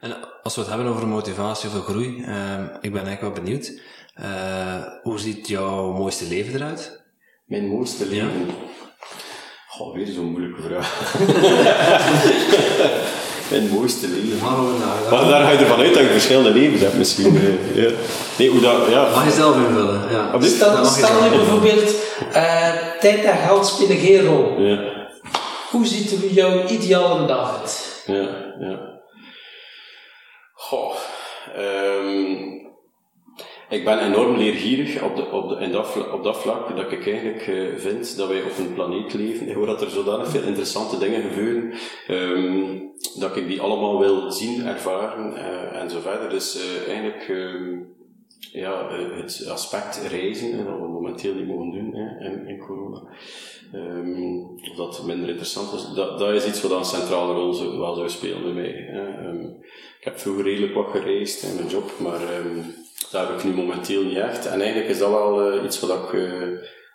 [0.00, 3.80] En als we het hebben over motivatie of groei, ehm, ik ben eigenlijk wel benieuwd.
[4.14, 7.04] Eh, hoe ziet jouw mooiste leven eruit?
[7.46, 8.46] Mijn mooiste leven.
[9.68, 11.14] Goh, weer zo'n moeilijke vraag.
[13.50, 14.38] Mijn mooiste leven.
[15.10, 17.36] Maar daar ga je ervan uit dat je verschillende levens hebt, misschien.
[17.36, 17.90] eh, ja.
[18.38, 18.76] Nee, hoe dat...
[18.90, 19.08] Ja.
[19.14, 20.02] Mag je zelf invullen?
[20.10, 20.38] Ja.
[20.38, 21.94] Dit- Stel, Dat mag je stel nu bijvoorbeeld,
[22.32, 24.60] eh, tijd en geld spelen geen rol.
[24.60, 24.78] Ja,
[25.70, 28.02] Hoe ziet er jouw ideale dag uit?
[28.06, 28.28] ja,
[28.60, 28.78] ja.
[30.54, 30.94] Goh.
[31.56, 32.35] ehm,
[33.68, 37.06] ik ben enorm leergierig op, de, op, de, dat, vla- op dat vlak dat ik
[37.06, 40.98] eigenlijk eh, vind dat wij op een planeet leven waar dat er zodanig veel interessante
[40.98, 41.72] dingen gebeuren
[42.06, 42.78] ehm,
[43.18, 46.28] dat ik die allemaal wil zien, ervaren eh, en zo verder.
[46.28, 47.78] Dus eh, eigenlijk ehm,
[48.52, 53.02] ja, het aspect reizen, dat we momenteel niet mogen doen hè, in, corona.
[53.72, 54.40] Ehm,
[54.70, 58.08] of dat minder interessant is, dat, dat is iets wat een centrale rol wel zou
[58.08, 58.70] spelen bij mij.
[59.98, 62.20] Ik heb vroeger redelijk wat gereisd in mijn job, maar
[63.10, 64.46] dat heb ik nu momenteel niet echt.
[64.46, 66.48] En eigenlijk is dat wel eh, iets wat ik, eh,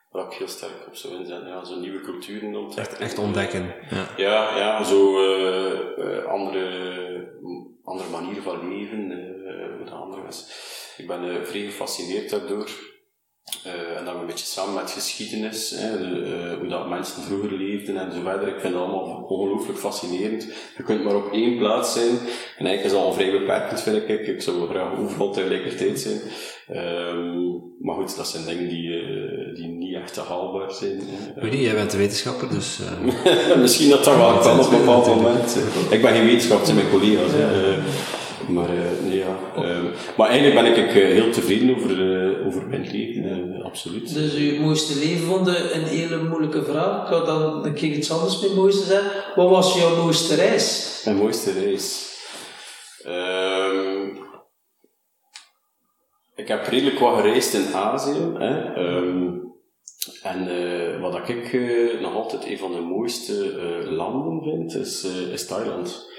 [0.09, 1.47] wat ik heel sterk op zou inzetten.
[1.47, 2.99] Ja, zo nieuwe culturen ontdekken.
[2.99, 3.75] Echt ontdekken.
[3.89, 4.07] Ja.
[4.17, 6.67] Ja, ja zo eh, andere,
[7.83, 9.09] andere manieren van leven,
[9.85, 10.45] dat andere is.
[10.97, 12.69] Ik ben vrij gefascineerd daardoor.
[13.65, 17.53] Uh, en dan een beetje samen met geschiedenis, hè, de, uh, hoe dat mensen vroeger
[17.53, 18.47] leefden en zo verder.
[18.47, 20.47] Ik vind het allemaal ongelooflijk fascinerend.
[20.77, 22.11] Je kunt maar op één plaats zijn.
[22.57, 24.27] En eigenlijk is dat al vrij beperkend, vind ik.
[24.27, 26.19] Ik zou graag overal tegelijkertijd zijn.
[26.77, 31.01] Um, maar goed, dat zijn dingen die, uh, die niet echt haalbaar zijn.
[31.41, 32.79] Je, jij bent wetenschapper, dus...
[33.61, 35.57] Misschien dat dat wel kan op een bepaald moment.
[35.89, 37.31] Ik ben geen wetenschapper, zijn mijn collega's.
[37.31, 38.19] Ja.
[38.47, 39.39] Maar, uh, nee, ja.
[39.57, 39.83] Uh,
[40.17, 44.13] maar eigenlijk ben ik uh, heel tevreden over, uh, over mijn leven, absoluut.
[44.13, 47.01] Dus uw mooiste leven vond een hele moeilijke vraag.
[47.01, 49.11] Ik ga dan een keer iets anders met mooiste zeggen.
[49.35, 51.01] Wat was jouw mooiste reis?
[51.05, 52.09] Mijn mooiste reis?
[53.07, 54.19] Um,
[56.35, 58.31] ik heb redelijk wat gereisd in Azië.
[58.33, 58.75] Hè.
[58.75, 59.39] Um,
[60.23, 60.49] en
[61.01, 61.57] wat ik
[62.01, 63.33] nog altijd een van de mooiste
[63.89, 66.09] landen vind, is, is Thailand.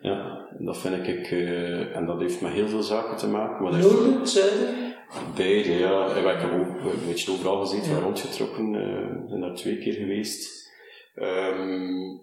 [0.00, 3.80] Ja, dat vind ik, uh, en dat heeft met heel veel zaken te maken.
[3.80, 4.94] Noorden, zuiden?
[5.36, 6.06] Beide, ja.
[6.06, 7.98] Ik heb ook een beetje overal gezeten, ja.
[7.98, 10.72] rondgetrokken, uh, ben daar twee keer geweest.
[11.16, 12.20] Um,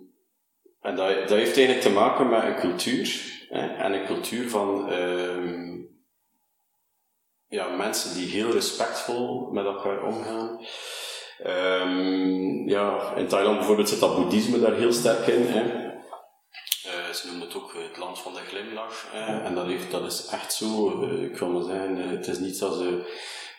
[0.82, 4.94] en dat, dat heeft eigenlijk te maken met een cultuur, hè, en een cultuur van
[4.94, 5.89] um,
[7.48, 10.60] ja, mensen die heel respectvol met elkaar omgaan.
[11.46, 15.44] Um, ja, in Thailand bijvoorbeeld zit dat boeddhisme daar heel sterk in.
[15.46, 15.81] Hè.
[17.12, 19.07] Uh, ze noemen het ook het land van de glimlach.
[19.14, 21.01] Uh, en dat, heeft, dat is echt zo.
[21.03, 23.14] Uh, ik wil maar zeggen, het is niet dat ze,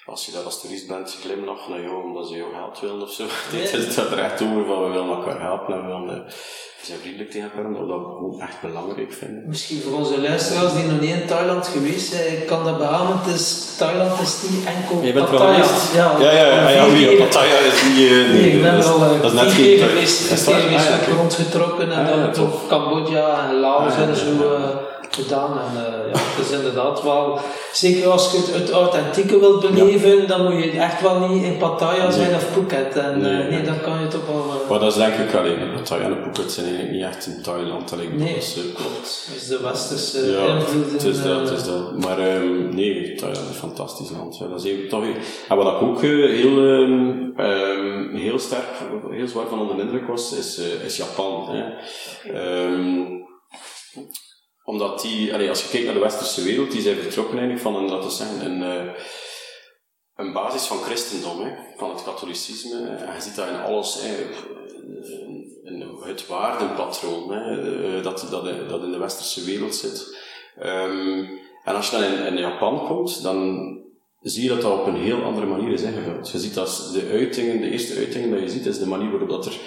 [0.07, 3.12] als je daar als toerist bent, glimlachen naar jou omdat ze jou geld willen of
[3.12, 3.26] zo.
[3.53, 3.66] Nee.
[3.86, 6.26] Het gaat er echt over van we willen elkaar helpen en we willen
[6.83, 9.43] zijn vriendelijk tegen elkaar, dat we dat gewoon echt belangrijk vinden.
[9.47, 13.18] Misschien voor onze luisteraars die nog niet in Thailand geweest zijn, kan dat beamen.
[13.22, 15.53] Het is, Thailand is niet enkel Je bent Pattaya.
[15.62, 15.95] geweest?
[15.95, 17.99] Ja, ja, ja, ja, ja, ja Pattaya is niet...
[18.11, 20.45] Uh, nee, ik ben er al dat is net vier keer geweest.
[20.45, 24.16] Keer geweest, Ah, rondgetrokken en Ah, ja, dan toch Cambodja en Laos Ah, ja, en
[24.16, 24.55] zo ja.
[24.55, 25.59] eh, gedaan.
[25.59, 27.39] En uh, ja, het is inderdaad wel...
[27.73, 31.57] Zeker als je het, het authentieke wilt beleven, dan moet je echt wel niet in
[31.57, 32.97] Pattaya zijn of Phuket.
[32.97, 34.45] En Nee, nee, nee, dan kan je toch wel...
[34.63, 35.73] eh, Maar dat is denk ik alleen.
[35.75, 37.93] Pattaya en Phuket zijn eigenlijk niet echt in Thailand.
[37.93, 39.29] Alleen Nee, dat is, eh, klopt.
[39.35, 40.93] Dus de westerse Ja, invloeden...
[40.93, 41.99] het is dat, eh, het is dat.
[41.99, 44.39] Maar ehm, nee, Thailand is een fantastisch land.
[44.39, 45.05] Ja, dat is toch,
[45.49, 46.59] en wat ik ook eh, heel,
[47.37, 48.65] ehm, heel sterk,
[49.11, 51.49] heel zwaar van onder de indruk was, is, eh, is Japan.
[51.51, 51.63] Hè.
[54.65, 58.11] Omdat die, als je kijkt naar de westerse wereld, die zijn vertrokken van een, we
[58.11, 58.93] zeggen, een, eh,
[60.17, 62.87] een basis van christendom, hè, van het katholicisme.
[62.87, 64.15] En je ziet dat in alles, hè,
[65.63, 70.19] in het waardenpatroon hè, eh, dat, dat, dat in de westerse wereld zit.
[70.59, 71.25] Ehm,
[71.65, 73.69] en als je dan in, in Japan komt, dan
[74.21, 76.31] zie je dat dat op een heel andere manier is ingevuld.
[76.31, 79.29] Je ziet dat de uitingen, de eerste uitingen dat je ziet, is de manier waarop
[79.29, 79.59] dat er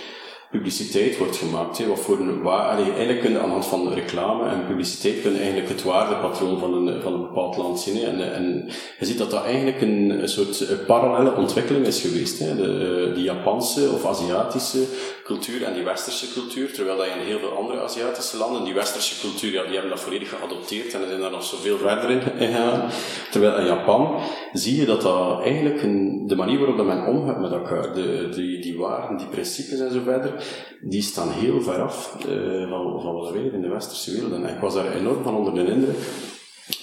[0.52, 1.78] publiciteit wordt gemaakt.
[1.78, 1.88] Hè.
[1.88, 5.38] Wat voor een waar, eigenlijk kun je aan de hand van reclame en publiciteit kun
[5.38, 8.04] eigenlijk het waardepatroon van een, van een bepaald land zien.
[8.04, 8.70] En, en
[9.00, 12.40] je ziet dat dat eigenlijk een, een soort eh, parallele ontwikkeling is geweest.
[12.40, 12.56] Hè.
[12.56, 14.84] De, die Japanse of Aziatische
[15.24, 19.20] cultuur en die westerse cultuur, terwijl dat in heel veel andere Aziatische landen, die westerse
[19.20, 22.90] cultuur, ja, die hebben dat volledig geadopteerd en zijn daar nog zoveel verder in gegaan.
[23.32, 24.20] Terwijl in Japan
[24.54, 28.30] zie je dat dat eigenlijk een, de manier waarop dat men omgaat met elkaar, de,
[28.36, 30.35] die, die waarden, die principes en zo verder,
[30.82, 34.34] die staan heel ver af eh, van, van wat wij in de westerse wereld.
[34.34, 35.98] En ik was daar enorm van onder de indruk.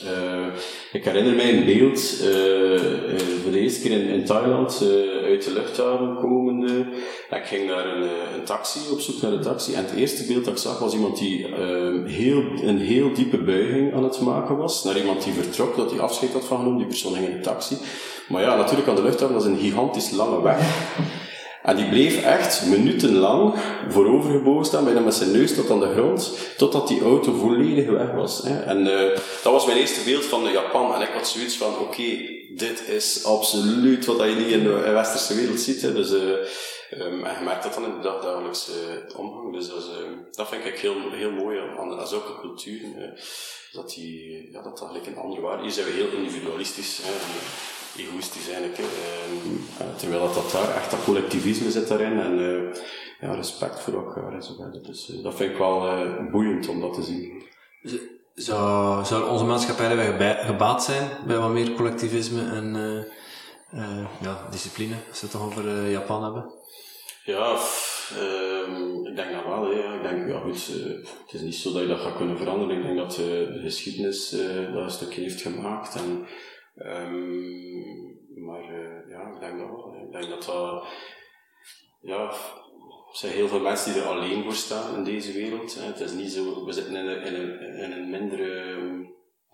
[0.05, 0.47] Eh,
[0.93, 4.83] ik herinner mij een beeld, eh, voor de eerste keer in, Thailand,
[5.25, 6.87] uit de luchthaven komende.
[7.31, 8.03] Ik ging naar een,
[8.35, 9.75] een taxi, op zoek naar een taxi.
[9.75, 13.39] En het eerste beeld dat ik zag was iemand die eh, heel, een heel diepe
[13.39, 14.85] buiging aan het maken was.
[14.85, 16.79] Naar iemand die vertrok, dat hij afscheid had van genomen.
[16.79, 17.77] Die persoon ging in een taxi.
[18.29, 20.59] Maar ja, natuurlijk aan de luchthaven, dat is een gigantisch lange weg.
[21.63, 23.55] En die bleef echt minutenlang
[23.89, 28.11] voorovergebogen staan, bijna met zijn neus tot aan de grond, totdat die auto volledig weg
[28.13, 28.43] was.
[28.43, 28.61] Hè.
[28.63, 29.11] En uh,
[29.43, 30.95] dat was mijn eerste beeld van Japan.
[30.95, 32.03] En ik had zoiets van, oké,
[32.55, 35.81] dit is absoluut wat je niet in de westerse wereld ziet.
[35.81, 36.21] Dus, uh,
[36.91, 38.73] en je merkt dat dan in de dagdagelijkse
[39.17, 39.53] omgang.
[39.55, 39.91] Dus dat,
[40.31, 43.15] dat vind ik heel, heel mooi aan, aan zulke culturen.
[43.73, 47.01] Dat, die, ja, dat dat eigenlijk een andere waarde Hier zijn we heel individualistisch.
[47.03, 47.13] Hè
[47.97, 48.77] egoïstisch eigenlijk.
[48.77, 48.83] Hè.
[48.83, 52.75] Uh, terwijl dat, dat daar echt dat collectivisme zit daarin en uh,
[53.21, 54.83] ja, respect voor elkaar en zo verder.
[54.83, 57.43] Dus uh, dat vind ik wel boeiend om dat te zien.
[58.35, 62.75] Zou, zou onze maatschappij erbij gebaat zijn bij wat meer collectivisme en
[64.21, 66.53] ja, discipline, als we het toch over Japan hebben?
[67.25, 67.59] Ja,
[68.21, 69.65] um, ik denk dat wel.
[69.65, 69.97] Hè.
[69.97, 70.67] Ik denk, ja goed,
[71.27, 72.77] het is niet zo dat je dat gaat kunnen veranderen.
[72.77, 74.31] Ik denk dat de geschiedenis
[74.73, 76.27] dat een stukje heeft gemaakt en
[76.77, 78.65] Um, maar
[79.09, 79.95] ja, ik denk dat wel.
[80.07, 80.45] Ik denk dat
[82.01, 82.29] ja,
[83.11, 85.75] er zijn heel veel mensen die er alleen voor staan in deze wereld.
[85.75, 88.77] Het is niet zo, we zitten in een, in een, in een mindere,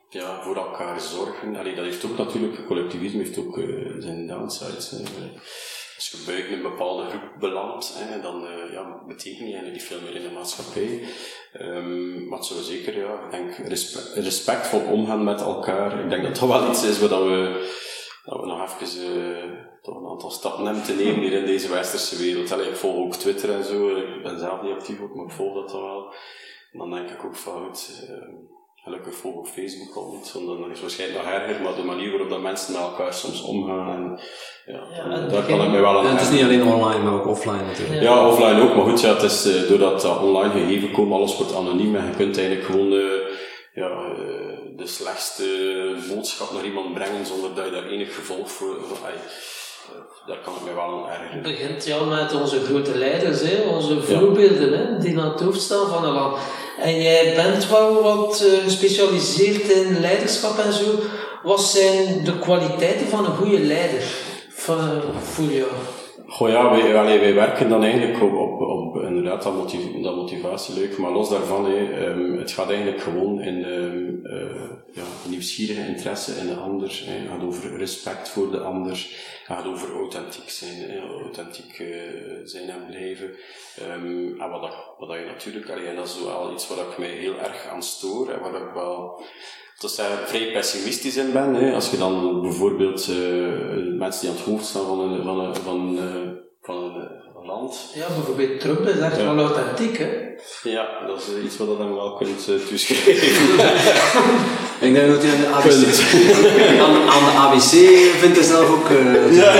[0.08, 1.56] ja, voor elkaar zorgen.
[1.56, 3.60] Allee, dat heeft ook natuurlijk, collectivisme heeft ook
[3.98, 5.02] zijn downsides.
[5.98, 10.14] Als je buiten een bepaalde groep belandt, dan uh, ja, betekent je eigenlijk veel meer
[10.14, 11.04] in de maatschappij.
[11.60, 16.00] Um, maar zo zeker, ja, ik denk respect, respectvol omgaan met elkaar.
[16.04, 17.68] Ik denk dat dat wel iets is wat we,
[18.24, 21.70] dat we nog even uh, toch een aantal stappen hebben te nemen hier in deze
[21.70, 22.52] westerse wereld.
[22.52, 25.54] Allee, ik volg ook Twitter en zo, ik ben zelf niet actief maar ik volg
[25.54, 26.14] dat wel.
[26.72, 28.28] En dan denk ik ook uh,
[28.88, 31.90] gelukkig volg op Facebook al niet, want dan is het waarschijnlijk nog erger, maar de
[31.92, 34.20] manier waarop dat mensen met elkaar soms omgaan, en,
[34.66, 37.12] ja, ja daar kan ik mij wel aan ja, Het is niet alleen online, maar
[37.12, 38.02] ook offline natuurlijk.
[38.02, 41.36] Ja, offline ook, maar goed, ja, het is, uh, doordat dat online gegeven komen, alles
[41.36, 43.12] wordt anoniem en je kunt eigenlijk gewoon uh,
[43.74, 45.46] ja, uh, de slechtste
[46.14, 48.76] boodschap naar iemand brengen zonder dat je daar enig gevolg voor...
[48.88, 48.98] voor
[50.26, 51.32] daar kan ik mij wel aan ergeren.
[51.32, 55.60] Het begint ja met onze grote leiders, hè, onze voorbeelden, hè, die aan het hoofd
[55.60, 56.36] staan van een land.
[56.78, 60.84] En jij bent wel wat uh, gespecialiseerd in leiderschap en zo.
[61.42, 64.02] Wat zijn de kwaliteiten van een goede leider
[64.48, 65.70] van, voor jou?
[66.26, 68.87] Goh ja, wij, allee, wij werken dan eigenlijk op, op, op
[69.18, 73.40] inderdaad dat, motiv dat motivatie leuk, maar los daarvan, hé, um, het gaat eigenlijk gewoon
[73.40, 78.60] in um, uh, ja, nieuwsgierige interesse in de ander, het gaat over respect voor de
[78.60, 81.88] ander, het gaat over authentiek zijn, authentiek uh,
[82.44, 83.30] zijn en blijven.
[84.04, 87.08] Um, wat, dat, wat dat je natuurlijk, allee, dat is wel iets waar ik mij
[87.08, 89.22] heel erg aan stoor, en waar ik wel
[89.78, 91.54] dat ik vrij pessimistisch in ben.
[91.54, 91.74] Hè.
[91.74, 93.16] Als je dan bijvoorbeeld uh,
[93.98, 95.98] mensen die aan het hoofd staan van een, van van,
[96.62, 97.90] van een, land.
[97.94, 99.34] Ja, bijvoorbeeld Trump is echt ja.
[99.34, 100.08] wel authentiek, hè?
[100.62, 103.12] Ja, dat is iets wat je dan wel kunt uh, toeschrijven.
[104.88, 106.00] ik denk dat hij aan de ABC,
[106.80, 107.70] aan, aan, de ABC
[108.18, 108.88] vindt hij zelf ook...
[109.30, 109.54] ja.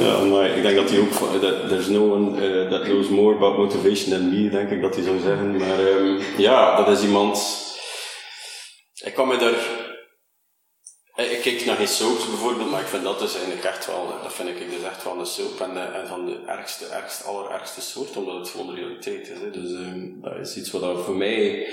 [0.00, 1.40] ja, maar ik denk dat hij ook...
[1.40, 4.94] That there's no one uh, that knows more about motivation than me, denk ik dat
[4.94, 5.56] hij zou zeggen.
[5.56, 7.60] Maar um, ja, dat is iemand
[9.04, 9.54] ik kan me daar...
[11.16, 14.32] Ik kijk naar geen soaps bijvoorbeeld, maar ik vind dat dus eigenlijk echt wel, dat
[14.32, 17.80] vind ik dus echt van de soap en, eh, en van de ergste, ergste, allerergste
[17.80, 19.38] soort, omdat het gewoon de realiteit is.
[19.40, 19.50] Hè.
[19.50, 21.68] Dus um, dat is iets wat voor mij,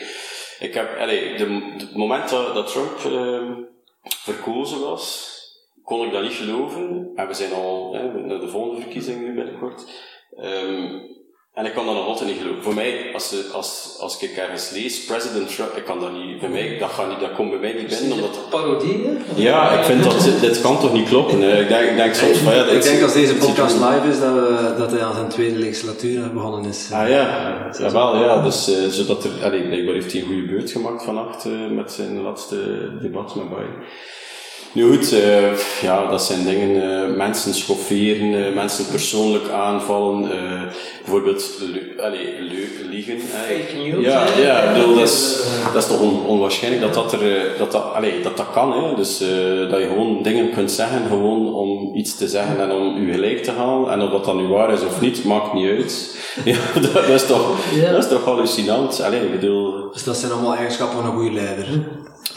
[0.60, 3.68] ik heb, allee, de, het moment dat, Trump um,
[4.04, 5.38] verkozen was,
[5.84, 7.12] kon ik dat niet geloven.
[7.16, 9.92] En we zijn al hè, naar de volgende verkiezingen nu binnenkort.
[10.38, 11.19] Um,
[11.54, 12.64] en ik kan dat nog altijd niet geloven.
[12.64, 16.50] Voor mij, als, als, als ik ergens lees, President Trump, ik kan dat niet, bij
[16.50, 18.12] mij, dat, gaat niet, dat komt bij mij niet binnen.
[18.12, 18.50] Omdat...
[18.50, 21.42] Parodie, Ja, ik vind dat, dit kan toch niet kloppen.
[21.42, 21.62] Hè?
[21.62, 22.66] Ik denk, ik denk soms van ja...
[22.66, 26.34] Ik denk als deze podcast live is, dat, we, dat hij aan zijn tweede legislatuur
[26.34, 26.90] begonnen is.
[26.92, 28.42] Ah ja, ja wel, ja.
[28.42, 31.92] Dus, uh, zodat er, allee, blijkbaar heeft hij een goede beurt gemaakt vannacht uh, met
[31.92, 33.84] zijn laatste debat met Biden.
[34.72, 40.30] Nu goed, uh, ja, dat zijn dingen, uh, mensen schofferen, uh, mensen persoonlijk aanvallen,
[41.04, 41.62] bijvoorbeeld
[41.98, 42.36] allee,
[42.90, 43.20] liegen.
[43.20, 44.06] Fake news.
[44.06, 45.44] Ja, ja ik bedoel, dat, is,
[45.74, 48.84] dat is toch on, onwaarschijnlijk dat dat, er, dat, dat, allee, dat, dat kan.
[48.84, 48.96] Hè?
[48.96, 49.18] Dus
[49.70, 53.44] dat je gewoon dingen kunt zeggen, gewoon om iets te zeggen en om je gelijk
[53.44, 53.92] te halen.
[53.92, 56.18] En of dat dan nu waar is of niet, maakt niet uit.
[56.46, 56.58] ja,
[56.94, 57.92] dat, is toch, ja.
[57.92, 59.02] dat is toch hallucinant.
[59.02, 59.92] Allee, ik bedoel...
[59.92, 61.68] Dus dat zijn allemaal eigenschappen van een goede leider.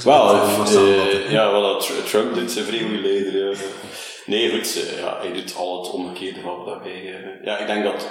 [0.05, 3.51] Wel, uh, ja, wat Trump doet, zijn vrij goede leider.
[3.51, 3.57] Ja.
[4.27, 7.03] Nee, goed, ja, hij doet al het omgekeerde van dat hij...
[7.45, 8.09] ja, ik denk dat...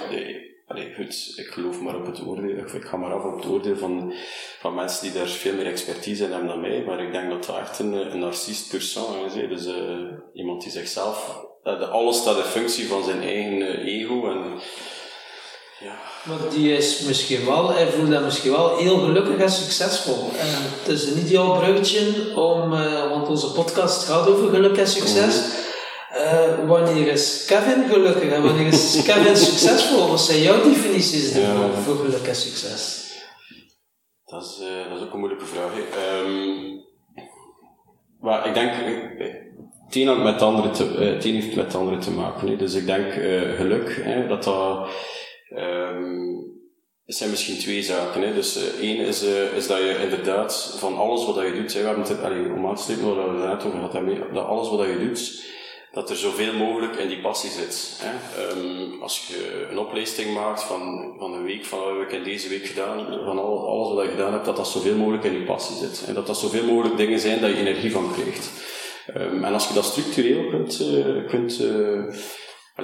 [0.66, 3.76] Allee, goed, ik geloof maar op het oordeel, ik ga maar af op het oordeel
[3.76, 4.14] van,
[4.60, 7.46] van mensen die daar veel meer expertise in hebben dan mij, maar ik denk dat
[7.46, 9.32] dat echt een, een narcist persoon is.
[9.32, 14.60] Dus uh, iemand die zichzelf, uh, alles staat in functie van zijn eigen ego en
[15.82, 15.94] ja.
[16.24, 20.30] Maar die is misschien wel, hij voelt dat misschien wel heel gelukkig en succesvol.
[20.38, 24.86] En het is een ideaal bruggetje om, uh, want onze podcast gaat over geluk en
[24.86, 25.60] succes.
[26.12, 30.08] Uh, wanneer is Kevin gelukkig en wanneer is Kevin succesvol?
[30.08, 31.70] Wat zijn jouw definities ja.
[31.84, 33.00] voor geluk en succes?
[34.24, 35.72] Dat is, uh, dat is ook een moeilijke vraag.
[36.24, 36.84] Um,
[38.20, 38.72] maar ik denk,
[39.86, 42.58] het een, met het andere te, het een heeft met het andere te maken.
[42.58, 43.12] Dus ik denk
[43.56, 44.88] geluk, hè, dat dat
[45.56, 46.50] Um,
[47.06, 48.22] het zijn misschien twee zaken.
[48.22, 48.34] Hè.
[48.34, 51.94] Dus uh, één is, uh, is dat je inderdaad van alles wat je doet, hè,
[51.94, 54.98] we het om aan te slepen wat we net over hadden, dat alles wat je
[54.98, 55.50] doet,
[55.92, 58.00] dat er zoveel mogelijk in die passie zit.
[58.02, 58.12] Hè.
[58.50, 62.48] Um, als je een opleesting maakt van, van een week, van wat heb ik deze
[62.48, 65.44] week gedaan, van al, alles wat je gedaan hebt, dat dat zoveel mogelijk in die
[65.44, 66.04] passie zit.
[66.06, 68.50] En dat dat zoveel mogelijk dingen zijn dat je energie van krijgt.
[69.16, 71.60] Um, en als je dat structureel kunt, uh, kunt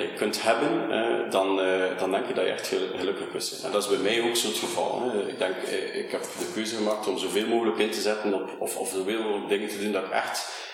[0.06, 3.60] kunt hebben, eh, dan, eh, dan denk je dat je echt gelukkig bent.
[3.64, 5.02] En dat is bij mij ook zo het geval.
[5.02, 5.28] Hè.
[5.28, 8.56] Ik denk, eh, ik heb de keuze gemaakt om zoveel mogelijk in te zetten op,
[8.58, 10.66] of, of zoveel mogelijk dingen te doen dat ik echt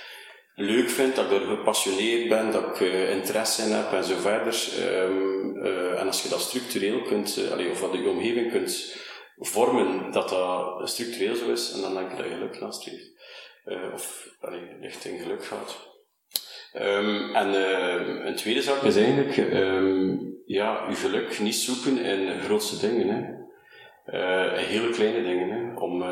[0.54, 4.14] leuk vind, dat ik er gepassioneerd ben, dat ik uh, interesse in heb en zo
[4.16, 4.68] verder.
[5.02, 8.96] Um, uh, en als je dat structureel kunt, of wat je omgeving kunt
[9.38, 13.10] vormen dat dat structureel zo is, en dan denk ik dat je geluk nastreeft.
[13.66, 15.93] Uh, of allee, richting geluk gaat.
[16.82, 22.40] Um, en uh, een tweede zaak is eigenlijk um, ja, je geluk niet zoeken in
[22.40, 23.08] grootste dingen.
[23.08, 23.42] Hè.
[24.06, 25.50] Uh, hele kleine dingen.
[25.50, 25.80] Hè.
[25.80, 26.02] Om,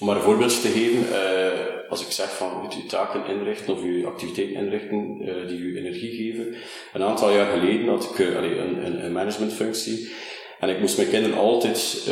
[0.00, 3.74] om maar een voorbeeld te geven, uh, als ik zeg van moet je taken inrichten
[3.74, 6.54] of je activiteiten inrichten uh, die je energie geven.
[6.92, 10.10] Een aantal jaar geleden had ik allee, een, een, managementfunctie
[10.58, 12.04] en ik moest mijn kinderen altijd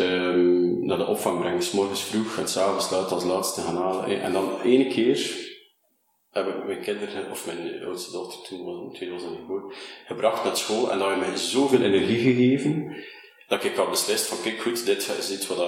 [0.81, 4.21] naar de opvang brengen, s morgens vroeg en s'avonds laat als laatste gaan halen.
[4.23, 5.47] En dan ene keer
[6.45, 9.73] heb ik mijn kinderen, of mijn oudste dochter, toen was, tweede was geboren,
[10.07, 12.97] gebracht naar school en dat heeft mij zoveel energie gegeven,
[13.49, 15.59] dat ik had beslist van kijk goed, dit is iets wat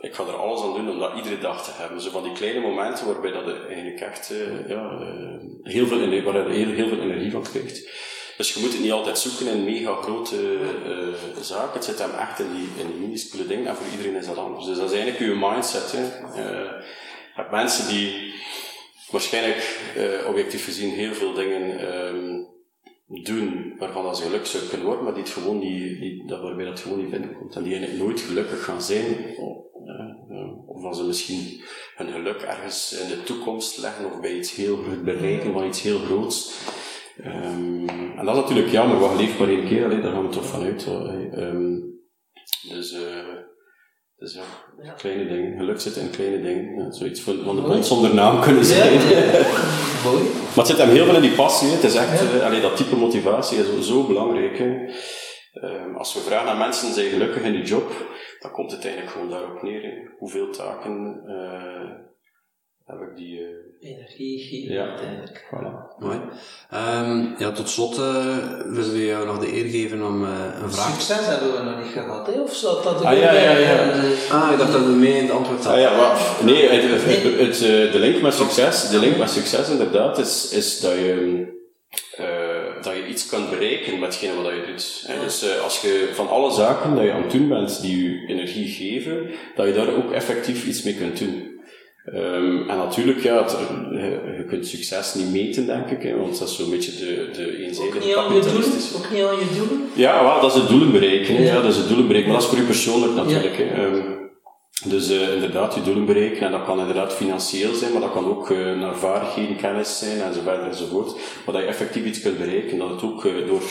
[0.00, 2.00] ik ga er alles aan doen om dat iedere dag te hebben.
[2.00, 6.00] Zo van die kleine momenten waarbij dat je eigenlijk echt uh, ja, uh, heel, veel
[6.00, 7.88] energie, waar je heel, heel veel energie van krijgt.
[8.36, 10.36] Dus je moet het niet altijd zoeken in mega grote
[10.86, 11.72] uh, zaken.
[11.72, 14.36] Het zit hem echt in die, in die minuscule dingen en voor iedereen is dat
[14.36, 14.64] anders.
[14.64, 15.92] Dus dat is eigenlijk je mindset.
[15.92, 17.50] Hè.
[17.50, 18.34] mensen die
[19.10, 22.46] waarschijnlijk uh, objectief gezien heel veel dingen um,
[23.24, 26.80] doen waarvan dat ze gelukkig zou kunnen worden, maar die gewoon die, dat waarbij dat
[26.80, 27.56] gewoon niet binnenkomt.
[27.56, 29.36] En die eigenlijk nooit gelukkig gaan zijn.
[29.36, 29.56] Of,
[30.30, 31.60] uh, of als ze misschien
[31.96, 35.82] hun geluk ergens in de toekomst leggen of bij iets heel groot bereiken van iets
[35.82, 36.60] heel groots.
[37.24, 40.32] Um, en dat is natuurlijk jammer, wat leeft maar één keer, allee, daar gaan we
[40.34, 40.86] toch vanuit.
[40.86, 42.00] Um,
[42.68, 43.26] dus uh,
[44.18, 44.42] dus ja,
[44.82, 45.56] ja, kleine dingen.
[45.56, 46.84] Geluk zit in kleine dingen.
[46.84, 48.92] Ja, zoiets van, van de bond zonder naam kunnen zijn.
[48.92, 48.98] Ja,
[50.04, 50.22] Mooi.
[50.22, 51.68] maar het zit hem heel veel in die passie.
[51.68, 54.60] Het is echt, allee, dat type motivatie is zo belangrijk.
[55.62, 57.92] Um, als we vragen aan mensen, zijn gelukkig in die job?
[58.38, 59.82] Dan komt het eigenlijk gewoon daarop neer.
[59.82, 59.92] Hè.
[60.18, 62.07] Hoeveel taken uh,
[62.88, 63.40] heb ik die...
[63.40, 63.46] Uh,
[63.80, 64.88] Energie geven ja.
[64.88, 65.44] uiteindelijk.
[65.54, 65.98] Voilà.
[65.98, 66.20] Mooi.
[66.74, 70.30] Um, ja, tot slot uh, willen we jou nog de eer geven om uh,
[70.62, 70.90] een vraag...
[70.90, 72.40] Succes hebben we nog niet gehad, hè?
[72.40, 73.92] Of zat dat ah, ja, ja, ja.
[74.30, 75.88] Ah, ik dacht dat we mee in het antwoord hadden.
[75.88, 79.30] Ah, ja, maar, nee, het, het, het, het, de link met succes, de link met
[79.30, 81.46] succes inderdaad, is, is dat je...
[82.20, 82.26] Uh,
[82.82, 85.04] dat je iets kan bereiken met hetgene wat je doet.
[85.06, 85.22] Ja.
[85.24, 88.26] Dus uh, als je van alle zaken dat je aan het doen bent die je
[88.26, 91.47] energie geven, dat je daar ook effectief iets mee kunt doen.
[92.14, 93.56] Um, en natuurlijk, ja, het,
[94.36, 97.56] je, kunt succes niet meten, denk ik, hè, want dat is zo'n beetje de, de
[97.64, 98.96] eenzijdige kapitalistische...
[98.96, 99.88] Ook niet aan je doelen?
[99.94, 101.34] Ja, wel, dat is het doelen bereiken.
[101.34, 101.40] Ja.
[101.40, 101.60] ja.
[101.60, 103.56] dat is het doelen bereiken, maar dat is voor je persoonlijk natuurlijk.
[103.56, 103.64] Ja.
[103.64, 103.86] Hè.
[103.86, 104.16] Um,
[104.84, 108.26] dus uh, inderdaad, je doelen bereiken, en dat kan inderdaad financieel zijn, maar dat kan
[108.26, 111.12] ook uh, naar vaardigheden, kennis zijn, enzovoort enzovoort.
[111.44, 113.62] Maar dat je effectief iets kunt bereiken, dat het ook uh, door...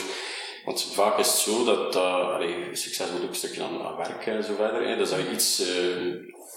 [0.66, 4.26] Want vaak is het zo dat, allee, succes wordt ook een stukje aan, aan werk
[4.26, 4.88] en zo verder.
[4.88, 4.98] Hè.
[4.98, 5.64] Dus dat je iets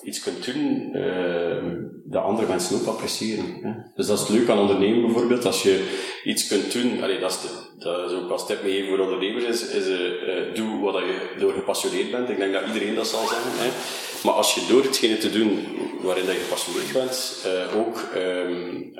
[0.02, 1.62] iets kunt doen uh,
[2.04, 3.44] dat andere mensen ook appreciëren.
[3.62, 3.72] Hè.
[3.94, 5.44] Dus dat is het leuk aan ondernemen bijvoorbeeld.
[5.44, 8.88] Als je iets kunt doen, allee, dat, is de, dat is ook als tip mee
[8.88, 12.28] voor ondernemers, is, is uh, doe wat je door gepassioneerd bent.
[12.28, 13.50] Ik denk dat iedereen dat zal zeggen.
[13.54, 13.70] Hè.
[14.24, 15.66] Maar als je door hetgene te doen
[16.00, 18.92] waarin dat je gepassioneerd bent, ook um,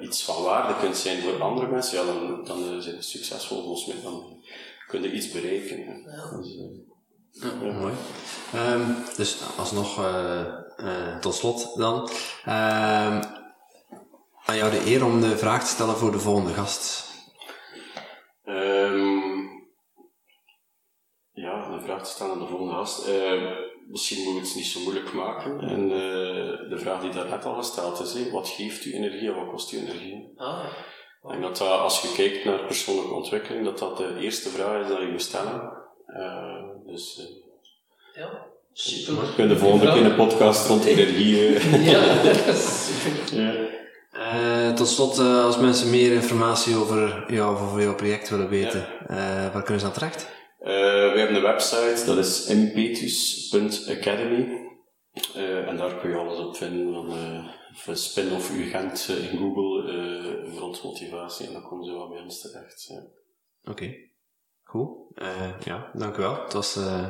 [0.00, 3.86] iets van waarde kunt zijn voor andere mensen, ja, dan, dan zijn je succesvol volgens
[3.86, 3.96] mij.
[4.02, 4.42] Dan
[4.86, 5.76] kun je iets bereiken.
[5.76, 5.92] Hè.
[6.40, 6.56] Dus,
[7.32, 7.94] ja, mooi.
[8.54, 12.10] Um, dus alsnog, uh, uh, tot slot dan.
[12.46, 13.22] Um,
[14.44, 17.10] aan jou de eer om de vraag te stellen voor de volgende gast.
[18.44, 19.50] Um,
[21.32, 23.08] ja, een vraag te stellen aan de volgende gast.
[23.08, 23.56] Uh,
[23.88, 25.60] misschien moet ik het niet zo moeilijk maken.
[25.60, 25.88] En
[26.68, 29.78] de vraag die daarnet al gesteld is, wat geeft u energie en wat kost u
[29.78, 30.32] energie?
[30.36, 30.64] Ah,
[31.22, 34.80] ik denk dat, dat als je kijkt naar persoonlijke ontwikkeling, dat dat de eerste vraag
[34.80, 35.72] is die je moet stellen.
[36.06, 37.24] Uh, dus, uh,
[38.14, 39.20] ja, super.
[39.20, 41.36] We kunnen de volgende keer een podcast rond energie.
[41.36, 41.86] Uh.
[41.92, 42.24] ja,
[42.54, 43.40] super.
[43.40, 43.70] ja.
[44.12, 48.48] Uh, tot slot, uh, als mensen meer informatie over jou of over jouw project willen
[48.48, 49.10] weten, ja.
[49.10, 50.28] uh, waar kunnen ze dan terecht?
[50.58, 54.48] we hebben een website, dat is impetus.academy.
[55.66, 57.10] en daar kun je alles op vinden,
[57.74, 59.90] van spin-off Urgent in Google,
[60.58, 62.86] rond motivatie, en dan komen ze wel bij ons terecht.
[62.88, 62.96] Ja.
[62.96, 63.10] Oké.
[63.70, 64.11] Okay.
[64.72, 64.88] Goed.
[65.16, 65.28] Uh,
[65.64, 66.42] ja, dank u wel.
[66.44, 67.06] Het was uh,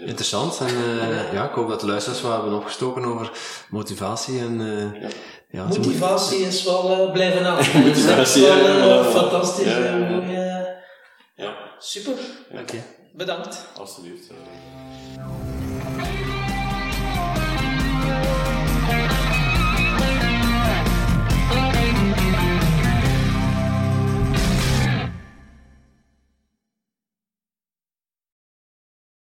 [0.00, 0.60] interessant.
[0.60, 3.30] En uh, ja, ik hoop dat de luisteraars wat hebben opgestoken over
[3.70, 4.38] motivatie.
[4.38, 4.58] En,
[5.00, 5.08] ja.
[5.50, 7.56] Ja, motivatie is wel blijven aan.
[7.56, 9.64] motivatie is wel fantastisch.
[9.64, 10.76] Ja,
[11.34, 11.54] ja.
[11.78, 12.14] Super.
[13.12, 13.66] Bedankt.
[13.78, 14.30] Alsjeblieft.